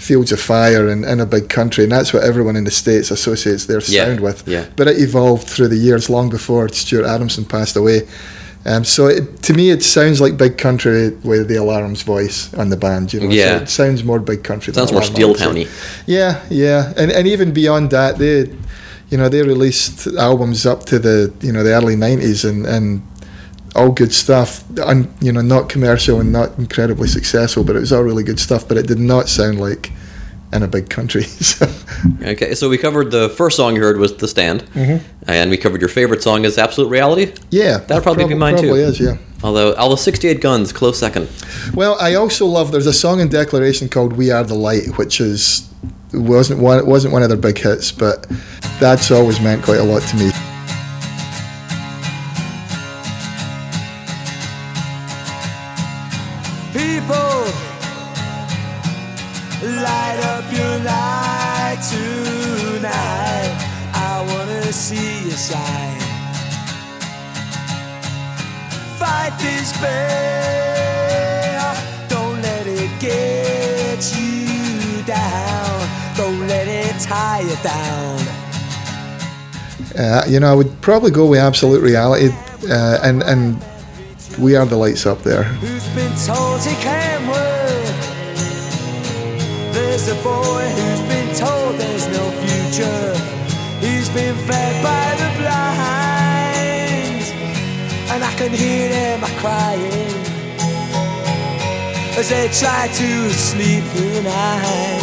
[0.00, 3.10] Fields of Fire and In a Big Country, and that's what everyone in the States
[3.10, 4.42] associates their Yeah, sound with.
[4.48, 4.64] yeah.
[4.76, 8.08] But it evolved through the years, long before Stuart Adamson passed away.
[8.64, 12.70] Um, so it, to me, it sounds like Big Country with the Alarm's voice on
[12.70, 13.12] the band.
[13.12, 13.58] You know, Yeah.
[13.58, 14.72] so it sounds more Big Country.
[14.72, 15.34] than Sounds more Steel.
[15.34, 15.66] Towny.
[16.06, 18.48] Yeah, yeah, and and even beyond that, they,
[19.10, 23.02] you know, they released albums up to the you know the early '90s and and
[23.74, 24.64] all good stuff.
[24.78, 28.40] And you know, not commercial and not incredibly successful, but it was all really good
[28.40, 28.66] stuff.
[28.68, 29.92] But it did not sound like
[30.52, 31.22] in a big country.
[31.50, 31.66] so,
[32.24, 35.04] Okay, so we covered the first song you heard was "The Stand," Mm-hmm.
[35.30, 38.62] and we covered your favorite song is "Absolute Reality." yeah, That'd probably be mine, too.
[38.62, 39.16] Probably is, yeah.
[39.42, 41.28] Although, although "68 Guns" close second.
[41.74, 42.72] Well, I also love.
[42.72, 45.68] There's a song in Declaration called "We Are the Light," which is
[46.12, 46.78] wasn't one.
[46.78, 48.26] It wasn't one of their big hits, but
[48.80, 50.30] that's always meant quite a lot to me.
[60.52, 63.52] Your light tonight.
[63.94, 66.00] I wanna see you shine.
[68.98, 70.50] Fight despair.
[72.08, 75.88] Don't let it get you down.
[76.16, 78.18] Don't let it tie you down.
[79.98, 82.30] Uh, you know, I would probably go with Absolute Reality,
[82.68, 83.62] uh, and and
[84.38, 85.44] We Are the Lights up there.
[90.02, 93.14] There's a boy who's been told there's no future.
[93.80, 97.22] He's been fed by the blind,
[98.10, 100.24] and I can hear them crying
[102.16, 105.02] as they try to sleep the night.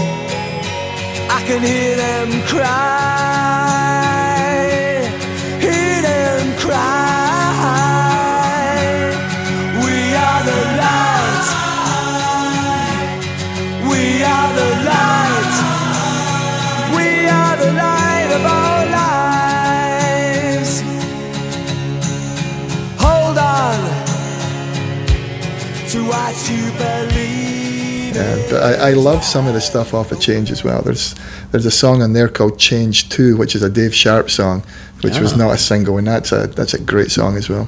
[1.29, 3.77] I can hear them cry,
[5.61, 7.26] hear them cry.
[26.79, 28.15] What you believe.
[28.15, 30.81] Yeah, but I, I love some of the stuff off of Change as well.
[30.81, 31.15] There's
[31.51, 34.63] there's a song on there called Change Two, which is a Dave Sharp song,
[35.01, 35.37] which was Ah.
[35.37, 37.67] not a single, and that's a that's a great song as well.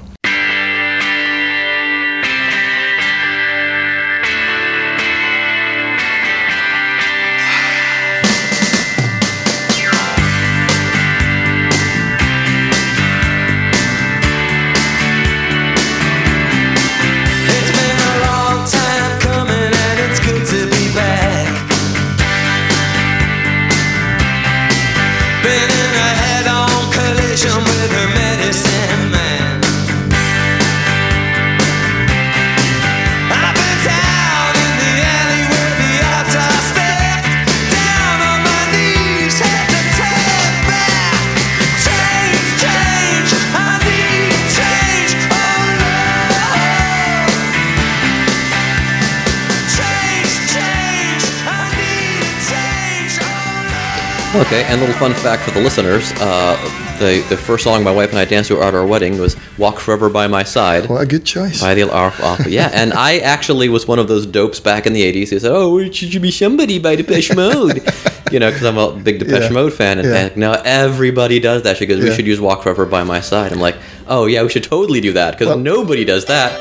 [55.00, 56.56] Fun fact for the listeners: uh,
[57.00, 59.80] the the first song my wife and I danced to at our wedding was "Walk
[59.80, 61.62] Forever by My Side." What a good choice.
[61.62, 62.45] By the Arf Off.
[62.47, 65.52] Yeah, and I actually was one of those dopes back in the 80s who said,
[65.52, 67.82] Oh, it should be somebody by Depeche Mode.
[68.32, 70.00] you know, because I'm a big Depeche Yeah, Mode fan.
[70.00, 70.16] And, yeah.
[70.28, 71.78] and now everybody does that.
[71.78, 72.16] She goes, We Yeah.
[72.16, 73.52] should use Walk Forever by My Side.
[73.52, 73.76] I'm like,
[74.08, 76.52] Oh yeah, we should totally do that because Well- nobody does that.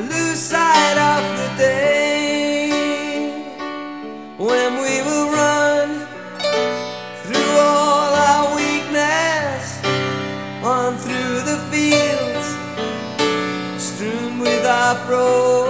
[0.00, 2.70] Lose sight of the day
[4.38, 5.88] when we will run
[7.24, 9.80] through all our weakness
[10.64, 12.48] on through the fields
[13.82, 15.69] strewn with our broken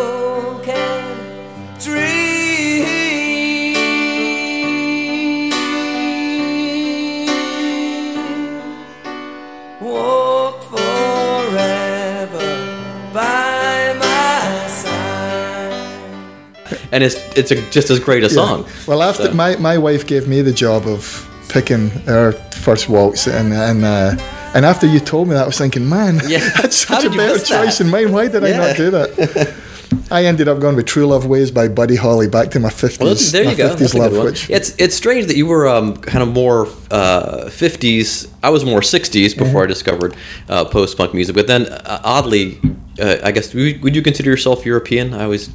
[16.93, 18.35] And it's it's a, just as great a Yeah.
[18.35, 18.67] song.
[18.87, 22.33] Well, after So- my, my wife gave me the job of picking our
[22.65, 24.17] first waltz, and and uh,
[24.55, 26.41] and after you told me that, I was thinking, man, Yeah.
[26.63, 28.13] that's such a better choice than mine.
[28.13, 29.55] Why did I not do that?
[30.13, 33.01] I ended up going with True Love Ways by Buddy Holly back to my fifties.
[33.01, 33.69] Well, there you go.
[33.75, 36.67] 50s That's a love, which It's it's strange that you were um, kind of more
[36.91, 38.29] uh, 50s.
[38.43, 39.59] I was more 60s before Mm-hmm.
[39.59, 40.17] I discovered
[40.49, 41.35] uh, post punk music.
[41.35, 42.59] But then, uh, oddly,
[43.01, 45.15] uh, I guess would you consider yourself European?
[45.15, 45.49] I always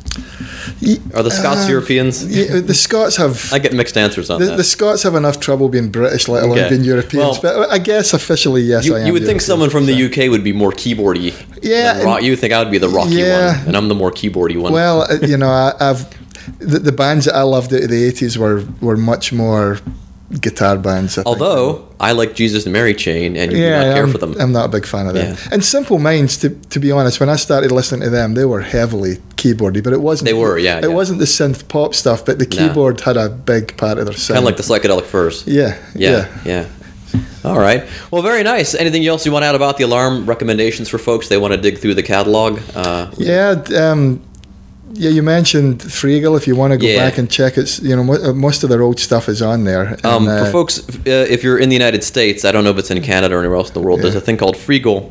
[1.14, 2.26] are the Scots Uh, Europeans.
[2.26, 3.36] yeah, the Scots have.
[3.54, 4.58] I get mixed answers on the, that.
[4.58, 6.70] the Scots have enough trouble being British, let alone Okay.
[6.70, 7.40] being Europeans.
[7.42, 9.08] Well- but I guess officially, yes, you, I am.
[9.08, 9.96] you would think someone from the.
[10.06, 11.34] UK would be more keyboardy.
[11.64, 12.22] Yeah, rock.
[12.24, 13.58] You would think I would be the rocky Yeah.
[13.58, 14.72] one, and I'm the more keyboardy one.
[14.74, 16.06] Well, uh, you know, I, I've
[16.60, 19.80] the, the bands that I loved out of the eighties were were much more
[20.40, 21.18] guitar bands.
[21.18, 21.28] I think.
[21.28, 24.36] Although I like Jesus and Mary Chain, and you do not care I'm, for them.
[24.40, 25.36] I'm not a big fan of them.
[25.36, 25.50] Yeah.
[25.52, 28.62] And Simple Minds, to to be honest, when I started listening to them, they were
[28.62, 30.26] heavily keyboardy, but it wasn't.
[30.28, 30.88] They were, yeah, It yeah.
[30.88, 34.36] wasn't the synth pop stuff, but the keyboard had a big part of their sound.
[34.36, 35.44] kind of like the psychedelic furs.
[35.46, 36.66] Yeah, Yeah, yeah.
[37.44, 37.88] All right.
[38.10, 38.74] Well, very nice.
[38.74, 41.28] Anything else you want to add about the alarm recommendations for folks?
[41.30, 42.60] They want to dig through the catalog.
[42.74, 44.20] Uh, Yeah, um,
[44.96, 45.10] yeah.
[45.10, 46.36] You mentioned Freegal.
[46.38, 46.98] If you want to go Yeah.
[47.10, 49.98] back and check it, you know, uh, most of their old stuff is on there.
[50.04, 52.78] um, for uh, folks, uh, if you're in the United States, I don't know if
[52.78, 54.02] it's in Canada or anywhere else in the world.
[54.02, 55.10] There's a thing called Freegal.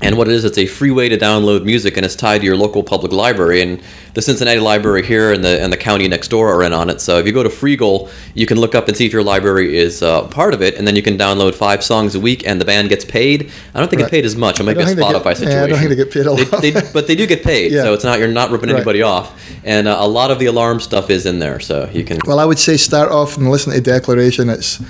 [0.00, 2.44] And what it is, it's a free way to download music, and it's tied to
[2.46, 3.60] your local public library.
[3.62, 3.80] And
[4.14, 7.00] the Cincinnati Library here and the and the county next door are in on it.
[7.00, 9.76] So if you go to Freegal, you can look up and see if your library
[9.76, 12.60] is uh, part of it, and then you can download five songs a week, and
[12.60, 13.50] the band gets paid.
[13.74, 14.06] I don't think Right.
[14.10, 14.60] get paid as much.
[14.60, 15.68] It might be a don't think they Spotify get- yeah, I situation.
[15.70, 16.62] don't think they get paid a lot.
[16.62, 17.82] They, they- but they do get paid, Yeah.
[17.82, 18.76] so it's not you're not ripping Right.
[18.76, 19.32] anybody off.
[19.64, 22.18] And uh, a lot of the alarm stuff is in there, so you can.
[22.26, 24.48] Well, I would say start off and listen to Declaration.
[24.48, 24.80] It's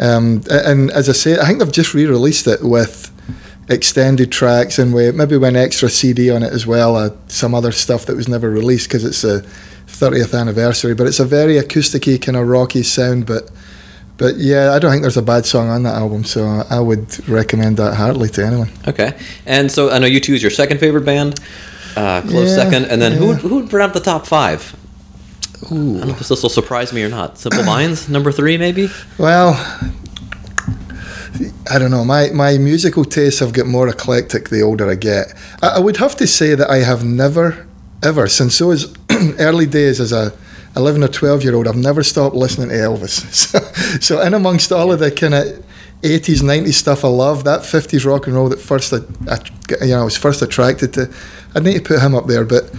[0.00, 3.10] um, and as I say, I think they've just re-released it with
[3.72, 6.96] extended tracks and with maybe an extra CD on it as well.
[6.96, 9.42] Uh, some other stuff that was never released because it's a
[9.86, 10.94] 30th anniversary.
[10.94, 13.26] But it's a very acousticy kind of rocky sound.
[13.26, 13.50] But
[14.18, 16.24] but yeah, I don't think there's a bad song on that album.
[16.24, 18.70] So I would recommend that heartily to anyone.
[18.86, 19.18] Okay.
[19.46, 21.40] And so I know U2 is your second favorite band,
[21.96, 23.30] uh, close Yeah, second, and then who yeah.
[23.30, 24.76] would, who would bring out the top five?
[25.64, 27.38] I don't know if this will surprise me or not.
[27.38, 28.88] Simple Minds, number three, maybe.
[29.16, 29.54] Well,
[31.70, 32.04] I don't know.
[32.04, 35.34] My my musical tastes have got more eclectic the older I get.
[35.62, 37.66] I, I would have to say that I have never,
[38.02, 38.94] ever, since those
[39.38, 40.32] early days as a
[40.76, 43.22] 11 or 12 year old, I've never stopped listening to Elvis.
[43.32, 43.58] So,
[44.00, 45.44] so in amongst all of the kind of
[46.02, 48.98] 80s, 90s stuff I love, that 50s rock and roll that first I,
[49.30, 49.38] I,
[49.84, 51.12] you know, I was first attracted to,
[51.54, 52.44] I'd need to put him up there.
[52.44, 52.70] But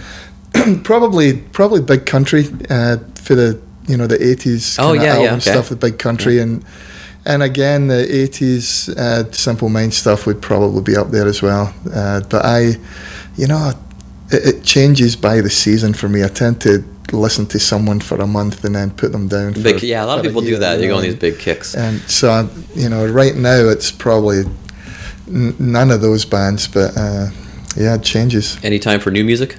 [0.84, 5.40] probably probably Big Country uh, for the you know the 80s Oh, yeah, yeah, okay.
[5.40, 6.64] stuff with Big Country and
[7.26, 11.74] and again the 80s uh, Simple Mind stuff would probably be up there as well.
[11.92, 12.76] Uh, but I,
[13.36, 13.72] you know,
[14.30, 16.22] it, it changes by the season for me.
[16.24, 19.54] I tend to listen to someone for a month and then put them down.
[19.54, 20.80] For, Big, yeah, a lot of people do that.
[20.80, 21.74] you go on these big kicks.
[21.74, 24.44] And so, I- you know, right now it's probably
[25.28, 27.28] n- none of those bands, but uh,
[27.76, 28.58] yeah, it changes.
[28.62, 29.56] Any time for new music?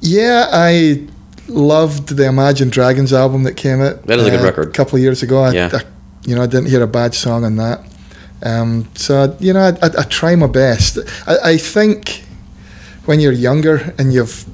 [0.00, 1.06] Yeah, I
[1.48, 4.04] loved the Imagine Dragons album that came out.
[4.06, 4.68] That is a good uh, record.
[4.68, 5.70] A couple of years ago, I, Yeah.
[5.72, 5.82] I,
[6.24, 7.80] you know, I didn't hear a bad song on that.
[8.42, 10.98] Um, so you know, I, I, I try my best.
[11.26, 12.24] I, I think
[13.04, 14.44] when you're younger and you've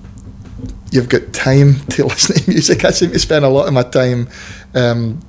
[0.91, 3.83] you've got time to listen to music, I seem to spend a lot of my
[3.83, 4.29] time.
[4.75, 5.21] Um,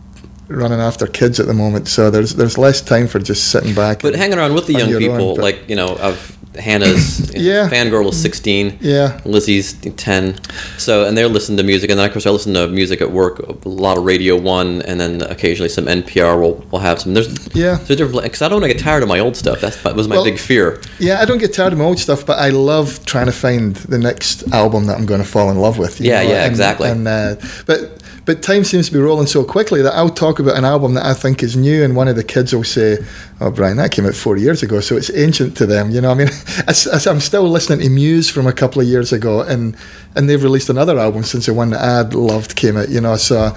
[0.50, 4.02] running after kids at the moment so there's there's less time for just sitting back
[4.02, 7.34] But and- hanging around with the young your own, people, like you know, of Hannah's
[7.36, 7.70] Yeah.
[7.70, 8.78] fangirl is sixteen.
[8.82, 10.36] yeah Lizzie's ten,
[10.78, 13.12] so and they're listening to music, and then of course I listen to music at
[13.12, 17.14] work, a lot of Radio One, and then occasionally some NPR will will have some.
[17.14, 17.76] There's Yeah.
[17.76, 19.62] there's different because I don't want to get tired of my old stuff.
[19.62, 20.82] That's that was my Well, big fear.
[21.00, 23.76] Yeah, I don't get tired of my old stuff, but I love trying to find
[23.76, 26.02] the next album that I'm going to fall in love with.
[26.02, 26.90] Yeah, know, yeah, and- exactly.
[26.90, 27.36] And uh,
[27.68, 30.94] but but time seems to be rolling so quickly that I'll talk about an album
[30.94, 33.00] that I think is new, and one of the kids will say,
[33.42, 36.12] "Oh, Brian, that came out four years ago, so it's ancient to them." You know,
[36.12, 36.28] I mean,
[36.68, 39.76] as I'm still listening to Muse from a couple of years ago, and
[40.16, 42.90] and they've released another album since the one that I'd loved came out.
[42.90, 43.56] You know, so.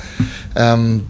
[0.57, 1.07] Um,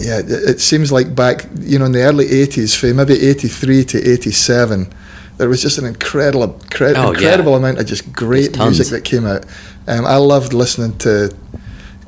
[0.00, 4.10] yeah, it, seems like back, you know, in the early 80s, from maybe 83 to
[4.10, 4.92] 87,
[5.36, 7.08] there was just an incredible, cre- Oh, yeah.
[7.10, 9.46] incredible amount of just great music that came out.
[9.86, 11.30] Um, I loved listening to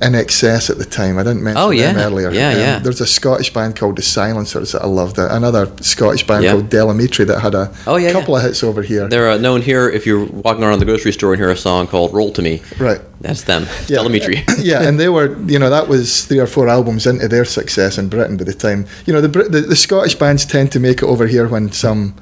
[0.01, 1.18] INXS at the time.
[1.18, 2.30] I didn't mention Oh, them earlier.
[2.30, 2.78] Yeah, Um, yeah.
[2.78, 5.18] There's a Scottish band called The Silencers that I loved.
[5.18, 6.53] Another Scottish band Yeah.
[6.53, 9.09] called Del Amitri that had a Oh, yeah, couple of hits over here.
[9.09, 11.86] They're uh, known here if you're walking around the grocery store and hear a song
[11.86, 13.01] called "Roll to Me." Right.
[13.20, 13.66] That's them.
[13.88, 13.97] Yeah.
[13.99, 14.44] Telemetry.
[14.59, 17.97] yeah, and they were, you know, that was three or four albums into their success
[17.99, 18.86] in Britain by the time.
[19.07, 22.14] You know, the the, the Scottish bands tend to make it over here when some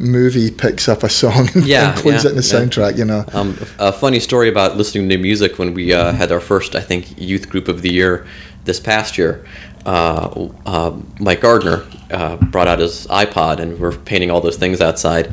[0.00, 2.54] movie picks up a song and Yeah, includes yeah, it in the yeah.
[2.60, 2.98] soundtrack.
[2.98, 6.40] You know, Um, a funny story about listening to music when we uh, had our
[6.40, 8.26] first, I think, youth group of the year
[8.64, 9.44] this past year.
[9.86, 14.80] Uh, uh, Mike Gardner uh, brought out his iPod and we're painting all those things
[14.80, 15.32] outside.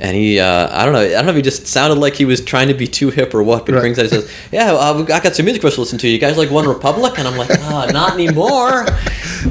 [0.00, 2.24] And he, uh, I don't know, I don't know if he just sounded like he
[2.24, 3.78] was trying to be too hip or what, but Right.
[3.78, 5.98] he brings out and says, "Yeah, uh, I got some music for us to listen
[5.98, 6.08] to.
[6.08, 8.86] You guys like One Republic?" And I'm like, "Ah, not anymore."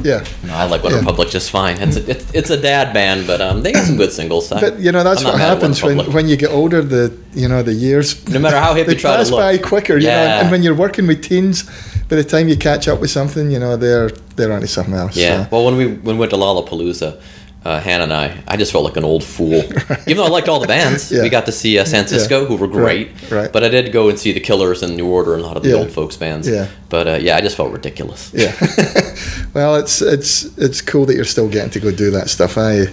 [0.02, 0.24] yeah.
[0.44, 1.00] No, I like One Yeah.
[1.00, 1.76] Republic just fine.
[1.82, 4.48] It's a, it's, it's a dad band, but um, they got some good singles.
[4.48, 6.80] But you know, that's what mad at One happens when, when you get older.
[6.80, 8.26] The you know the years.
[8.28, 9.40] No matter how hip they you try to pass look.
[9.40, 9.98] by quicker.
[9.98, 10.40] You know, Yeah.
[10.40, 11.64] and when you're working with teens,
[12.08, 15.14] by the time you catch up with something, you know they're they're onto something else.
[15.14, 15.44] Yeah.
[15.44, 15.48] so.
[15.52, 17.20] Well, when we when we went to Lollapalooza,
[17.64, 19.54] uh, Hannah and I, I just felt like an old fool.
[20.06, 21.22] Even though I liked all the bands, Yeah.
[21.22, 23.08] we got to see uh, San Cisco, who were great.
[23.22, 23.52] Right, right.
[23.52, 25.62] But I did go and see the Killers and New Order and a lot of
[25.62, 25.76] the Yeah.
[25.76, 26.48] old folks bands.
[26.48, 26.68] Yeah.
[26.88, 28.30] But uh, yeah, I just felt ridiculous.
[28.32, 28.54] Yeah.
[29.54, 32.56] well, it's it's it's cool that you're still getting to go do that stuff.
[32.56, 32.86] I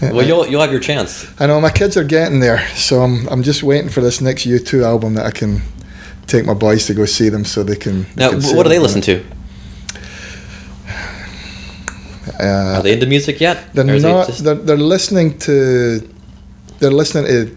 [0.00, 1.26] Well, you'll you'll have your chance.
[1.40, 4.46] I know my kids are getting there, so I'm I'm just waiting for this next
[4.46, 5.60] U2 album that I can
[6.26, 8.06] take my boys to go see them so they can.
[8.16, 9.22] Now, can what do they listen to?
[12.42, 13.72] Uh, Are they into music yet?
[13.74, 14.26] they're not.
[14.26, 16.00] just- They're, they're listening to.
[16.80, 17.56] They're listening to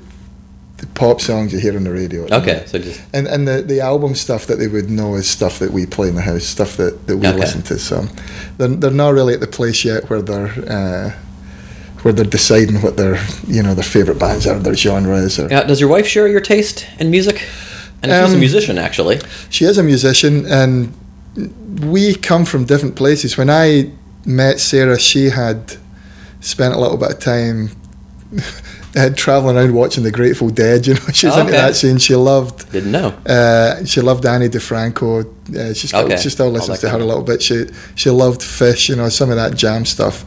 [0.78, 2.24] the pop songs you hear on the radio.
[2.40, 5.58] okay, so just And and the, the album stuff that they would know is stuff
[5.60, 7.40] that we play in the house, stuff that, that we Okay.
[7.40, 7.80] listen to.
[7.80, 8.06] So
[8.58, 11.12] they're, they're not really at the place yet where they're uh,
[12.04, 13.16] where they're deciding what their
[13.48, 15.40] you know their favorite bands are, their genres.
[15.40, 17.42] Or uh, does your wife share your taste in music?
[18.04, 19.20] And she's a Um, musician, actually.
[19.50, 20.92] she is a musician, and
[21.94, 23.38] we come from different places.
[23.38, 23.90] When I
[24.26, 25.76] met Sarah, she had
[26.42, 27.70] spent a little bit of time.
[28.96, 31.98] Had traveling around watching the Grateful Dead, you know, she was Oh, into that scene.
[31.98, 33.10] She loved Didn't know.
[33.26, 35.26] Uh, she loved Ani DiFranco.
[35.54, 36.16] Uh, she still Okay.
[36.16, 37.04] she still listens like to her that.
[37.04, 37.42] a little bit.
[37.42, 37.66] She
[37.96, 40.24] she loved Phish, you know, some of that jam stuff.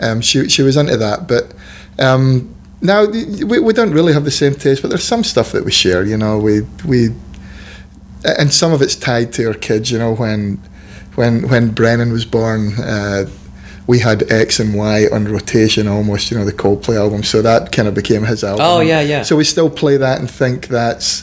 [0.00, 1.54] Um, she she was into that, but
[1.98, 4.82] um, now we, we don't really have the same taste.
[4.82, 6.38] But there's some stuff that we share, you know.
[6.38, 7.08] We we
[8.24, 9.90] and some of it's tied to our kids.
[9.90, 10.60] You know, when
[11.16, 12.74] when when Brennan was born.
[12.74, 13.26] Uh,
[13.86, 17.22] we had X and Y on rotation almost, you know, the Coldplay album.
[17.22, 18.64] So that kind of became his album.
[18.64, 19.22] Oh, yeah, yeah.
[19.24, 21.22] So we still play that and think that's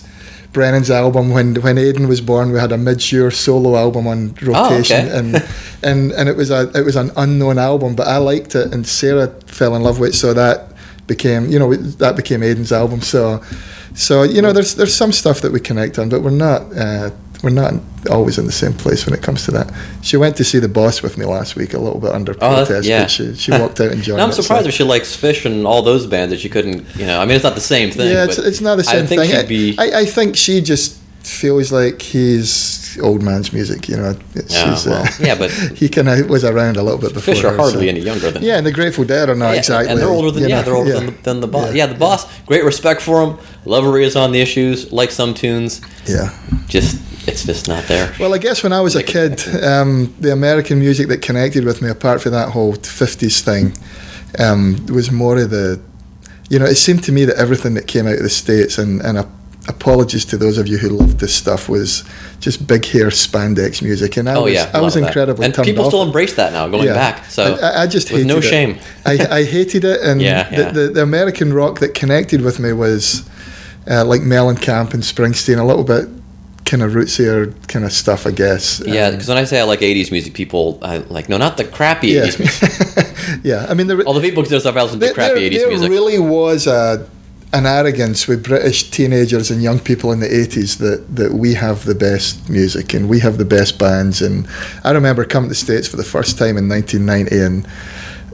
[0.54, 1.32] Brennan's album.
[1.32, 5.10] When when Aidan was born, we had a Midge Ure solo album on rotation, Oh,
[5.10, 5.18] okay.
[5.18, 5.36] and
[5.84, 8.86] and and it was a it was an unknown album, but I liked it, and
[8.86, 10.16] Sarah fell in love with it.
[10.18, 10.74] So that
[11.08, 13.02] became you know that became Aiden's album.
[13.02, 13.42] So
[13.96, 16.62] so you know there's there's some stuff that we connect on, but we're not.
[16.78, 17.10] Uh,
[17.44, 17.74] we're not
[18.10, 19.72] always in the same place when it comes to that.
[20.02, 22.38] She went to see the boss with me last week, a little bit under Oh,
[22.66, 23.04] protest, yeah.
[23.04, 24.18] but she, she walked out and joined.
[24.18, 26.50] Now, I'm it, so- surprised if she likes Phish and all those bands that she
[26.50, 27.20] couldn't, you know.
[27.20, 28.12] I mean, it's not the same thing.
[28.12, 29.32] Yeah, it's, it's not the same I think thing.
[29.40, 29.76] she'd be.
[29.78, 33.88] I, I think she just feels like he's old man's music.
[33.88, 37.14] You know, she's, well, uh, yeah, but- he kind of was around a little bit
[37.14, 37.34] before.
[37.36, 38.44] Phish are her, hardly so- any younger than.
[38.44, 39.92] Yeah, and the Grateful Dead are not Yeah, exactly.
[39.92, 40.96] and they're older than yeah, know, they're older yeah.
[41.00, 41.68] than, the, than the boss.
[41.68, 41.86] Yeah.
[41.86, 41.94] Yeah.
[41.94, 42.42] the boss.
[42.46, 43.38] Great respect for him.
[43.66, 44.92] Love is on the issues.
[44.92, 46.36] Like some tunes, Yeah.
[46.68, 47.00] just
[47.32, 48.14] it's just not there.
[48.20, 51.82] Well, I guess when I was a kid, um, the American music that connected with
[51.82, 53.74] me, apart from that whole '50s thing,
[54.40, 55.80] um, was more of the.
[56.50, 59.02] You know, it seemed to me that everything that came out of the states, and
[59.02, 59.30] and a,
[59.70, 62.04] apologies to those of you who loved this stuff, was
[62.42, 65.86] just big hair spandex music, and I oh was yeah, I was incredibly And people
[65.86, 66.94] still embrace that now, going Yeah.
[66.94, 67.26] back.
[67.26, 68.42] So I, I just hated no it.
[68.44, 68.80] shame.
[69.06, 70.72] I, I hated it, and Yeah, the.
[70.82, 73.24] The, the American rock that connected with me was
[73.90, 76.08] uh, like Mellencamp and Springsteen, a little bit
[76.72, 78.82] kind of rootsier kind of stuff, I guess.
[78.86, 81.58] Yeah, Um, because when I say I like '80s music, people I like no, not
[81.58, 83.42] the crappy yeah, '80s music.
[83.44, 83.66] yeah.
[83.70, 85.90] I mean, there, All the people consider themselves into there, crappy there, '80s there music.
[85.90, 87.06] really was a
[87.54, 91.84] an arrogance with British teenagers and young people in the 80s that, that we have
[91.84, 94.22] the best music and we have the best bands.
[94.22, 94.48] And
[94.86, 97.68] I remember coming to the States for the first time in 1990 and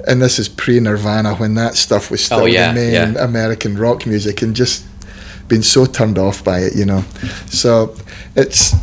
[0.08, 3.24] and this is pre Nirvana when that stuff was still Oh, yeah, the main yeah.
[3.24, 4.86] American rock music and just
[5.48, 7.04] been so turned off by it, you know.
[7.50, 7.96] So
[8.36, 8.74] it's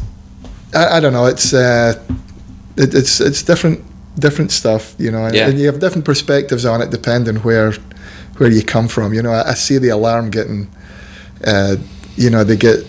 [0.75, 1.95] I, I don't know, it's uh,
[2.77, 3.81] it, it's it's different
[4.19, 5.49] different stuff, you know, and, Yeah.
[5.49, 7.73] and you have different perspectives on it depending where
[8.39, 9.13] where you come from.
[9.15, 10.69] You know, I, I see the alarm getting,
[11.45, 11.77] uh,
[12.17, 12.85] you know, they get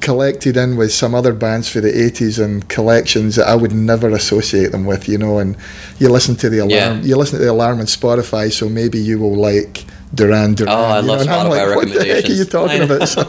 [0.00, 4.10] collected in with some other bands for the 80s and collections that I would never
[4.10, 5.38] associate them with, you know.
[5.38, 5.56] And
[5.98, 7.00] you listen to the alarm, Yeah.
[7.02, 9.84] you listen to the alarm on Spotify, so maybe you will like
[10.14, 10.72] Duran Duran.
[10.72, 13.08] Oh, I you love know, Spotify like, what the heck are you talking about?
[13.08, 13.22] So,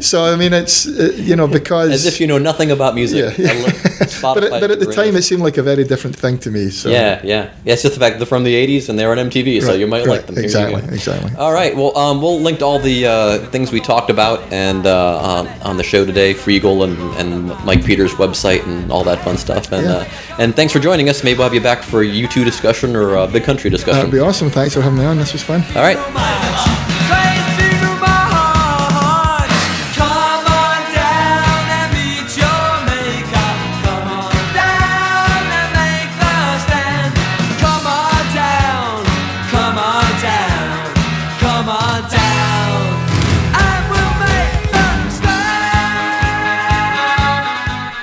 [0.00, 3.36] so I mean, it's uh, you know because As if you know nothing about music.
[3.38, 6.38] Yeah, love but, at- but at the time, it seemed like a very different thing
[6.38, 6.70] to me.
[6.70, 7.50] So Yeah, yeah.
[7.64, 9.72] Yeah, it's just the fact they're from the 80s and they were on MTV, so
[9.74, 10.34] you might right, like them.
[10.36, 11.32] Here Exactly, exactly.
[11.36, 11.74] All right.
[11.76, 15.46] Well, um, we'll link to all the uh, things we talked about and uh, on,
[15.62, 19.70] on the show today, Freegal and, and Mike Peters' website and all that fun stuff.
[19.72, 19.92] And Yeah.
[19.92, 21.22] uh, and thanks for joining us.
[21.24, 23.96] Maybe we'll have you back for a U2 discussion or a big country discussion.
[23.98, 24.50] That'd be awesome.
[24.50, 25.18] Thanks for having me on.
[25.18, 25.62] This was fun.
[25.76, 25.98] all right.
[26.32, 26.61] Crazy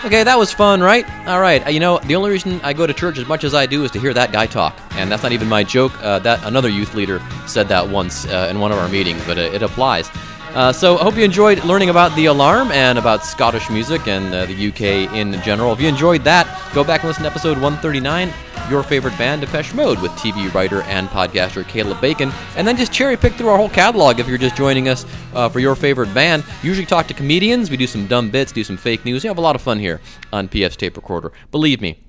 [0.10, 1.06] Okay, that was fun, right?
[1.28, 1.64] All right.
[1.68, 3.84] uh, You know, the only reason I go to church as much as I do
[3.84, 5.92] is to hear that guy talk, and that's not even my joke.
[6.02, 9.38] Uh, that another youth leader said that once uh, in one of our meetings, but
[9.38, 10.10] it, it applies.
[10.56, 14.34] Uh, so I hope you enjoyed learning about the alarm and about Scottish music and
[14.34, 15.74] uh, the UK in general.
[15.74, 18.34] If you enjoyed that, go back and listen to episode 139,
[18.70, 22.92] your favorite band, Depeche Mode, with TV writer and podcaster Caleb Bacon, and then just
[22.92, 26.14] cherry pick through our whole catalog if you're just joining us uh, for your favorite
[26.14, 26.44] band.
[26.64, 29.24] Usually talk to comedians, we do some dumb bits, do some fake news.
[29.24, 30.02] We have a lot of fun here
[30.32, 31.32] on PF's Tape Recorder.
[31.52, 32.00] Believe me.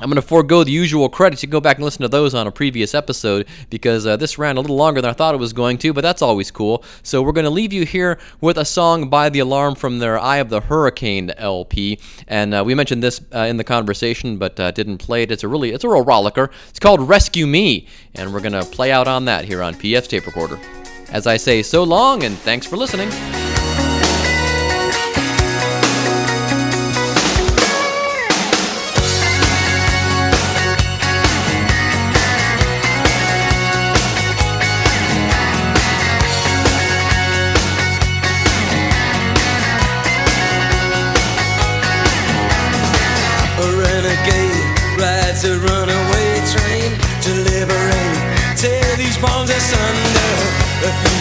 [0.00, 1.42] I'm going to forego the usual credits.
[1.42, 4.38] You can go back and listen to those on a previous episode because uh, this
[4.38, 6.82] ran a little longer than I thought it was going to, but that's always cool.
[7.04, 10.18] So we're going to leave you here with a song by The Alarm from their
[10.18, 12.00] Eye of the Hurricane LP.
[12.26, 15.30] And uh, we mentioned this uh, in the conversation, but uh, didn't play it.
[15.30, 16.50] It's a really, it's a real rollicker.
[16.70, 17.86] It's called Rescue Me,
[18.16, 20.58] and we're going to play out on that here on PF's Tape Recorder.
[21.10, 23.10] As I say, so long, and thanks for listening.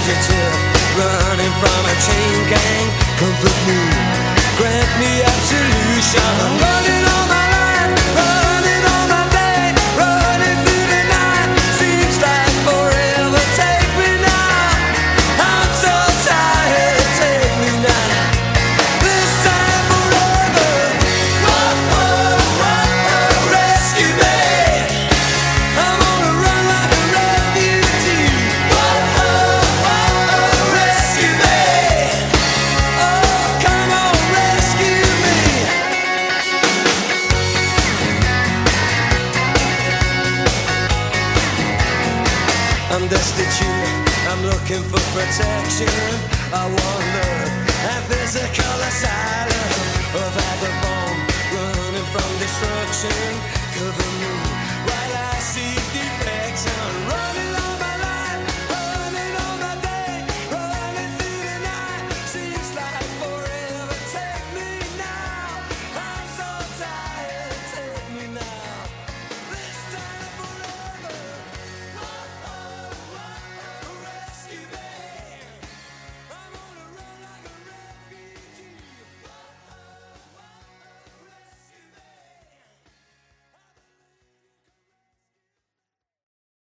[0.03, 0.55] Fugitive
[0.99, 2.87] running from a chain gang.
[3.19, 3.79] Comfort me,
[4.59, 6.33] grant me absolution.
[6.59, 7.42] Running all my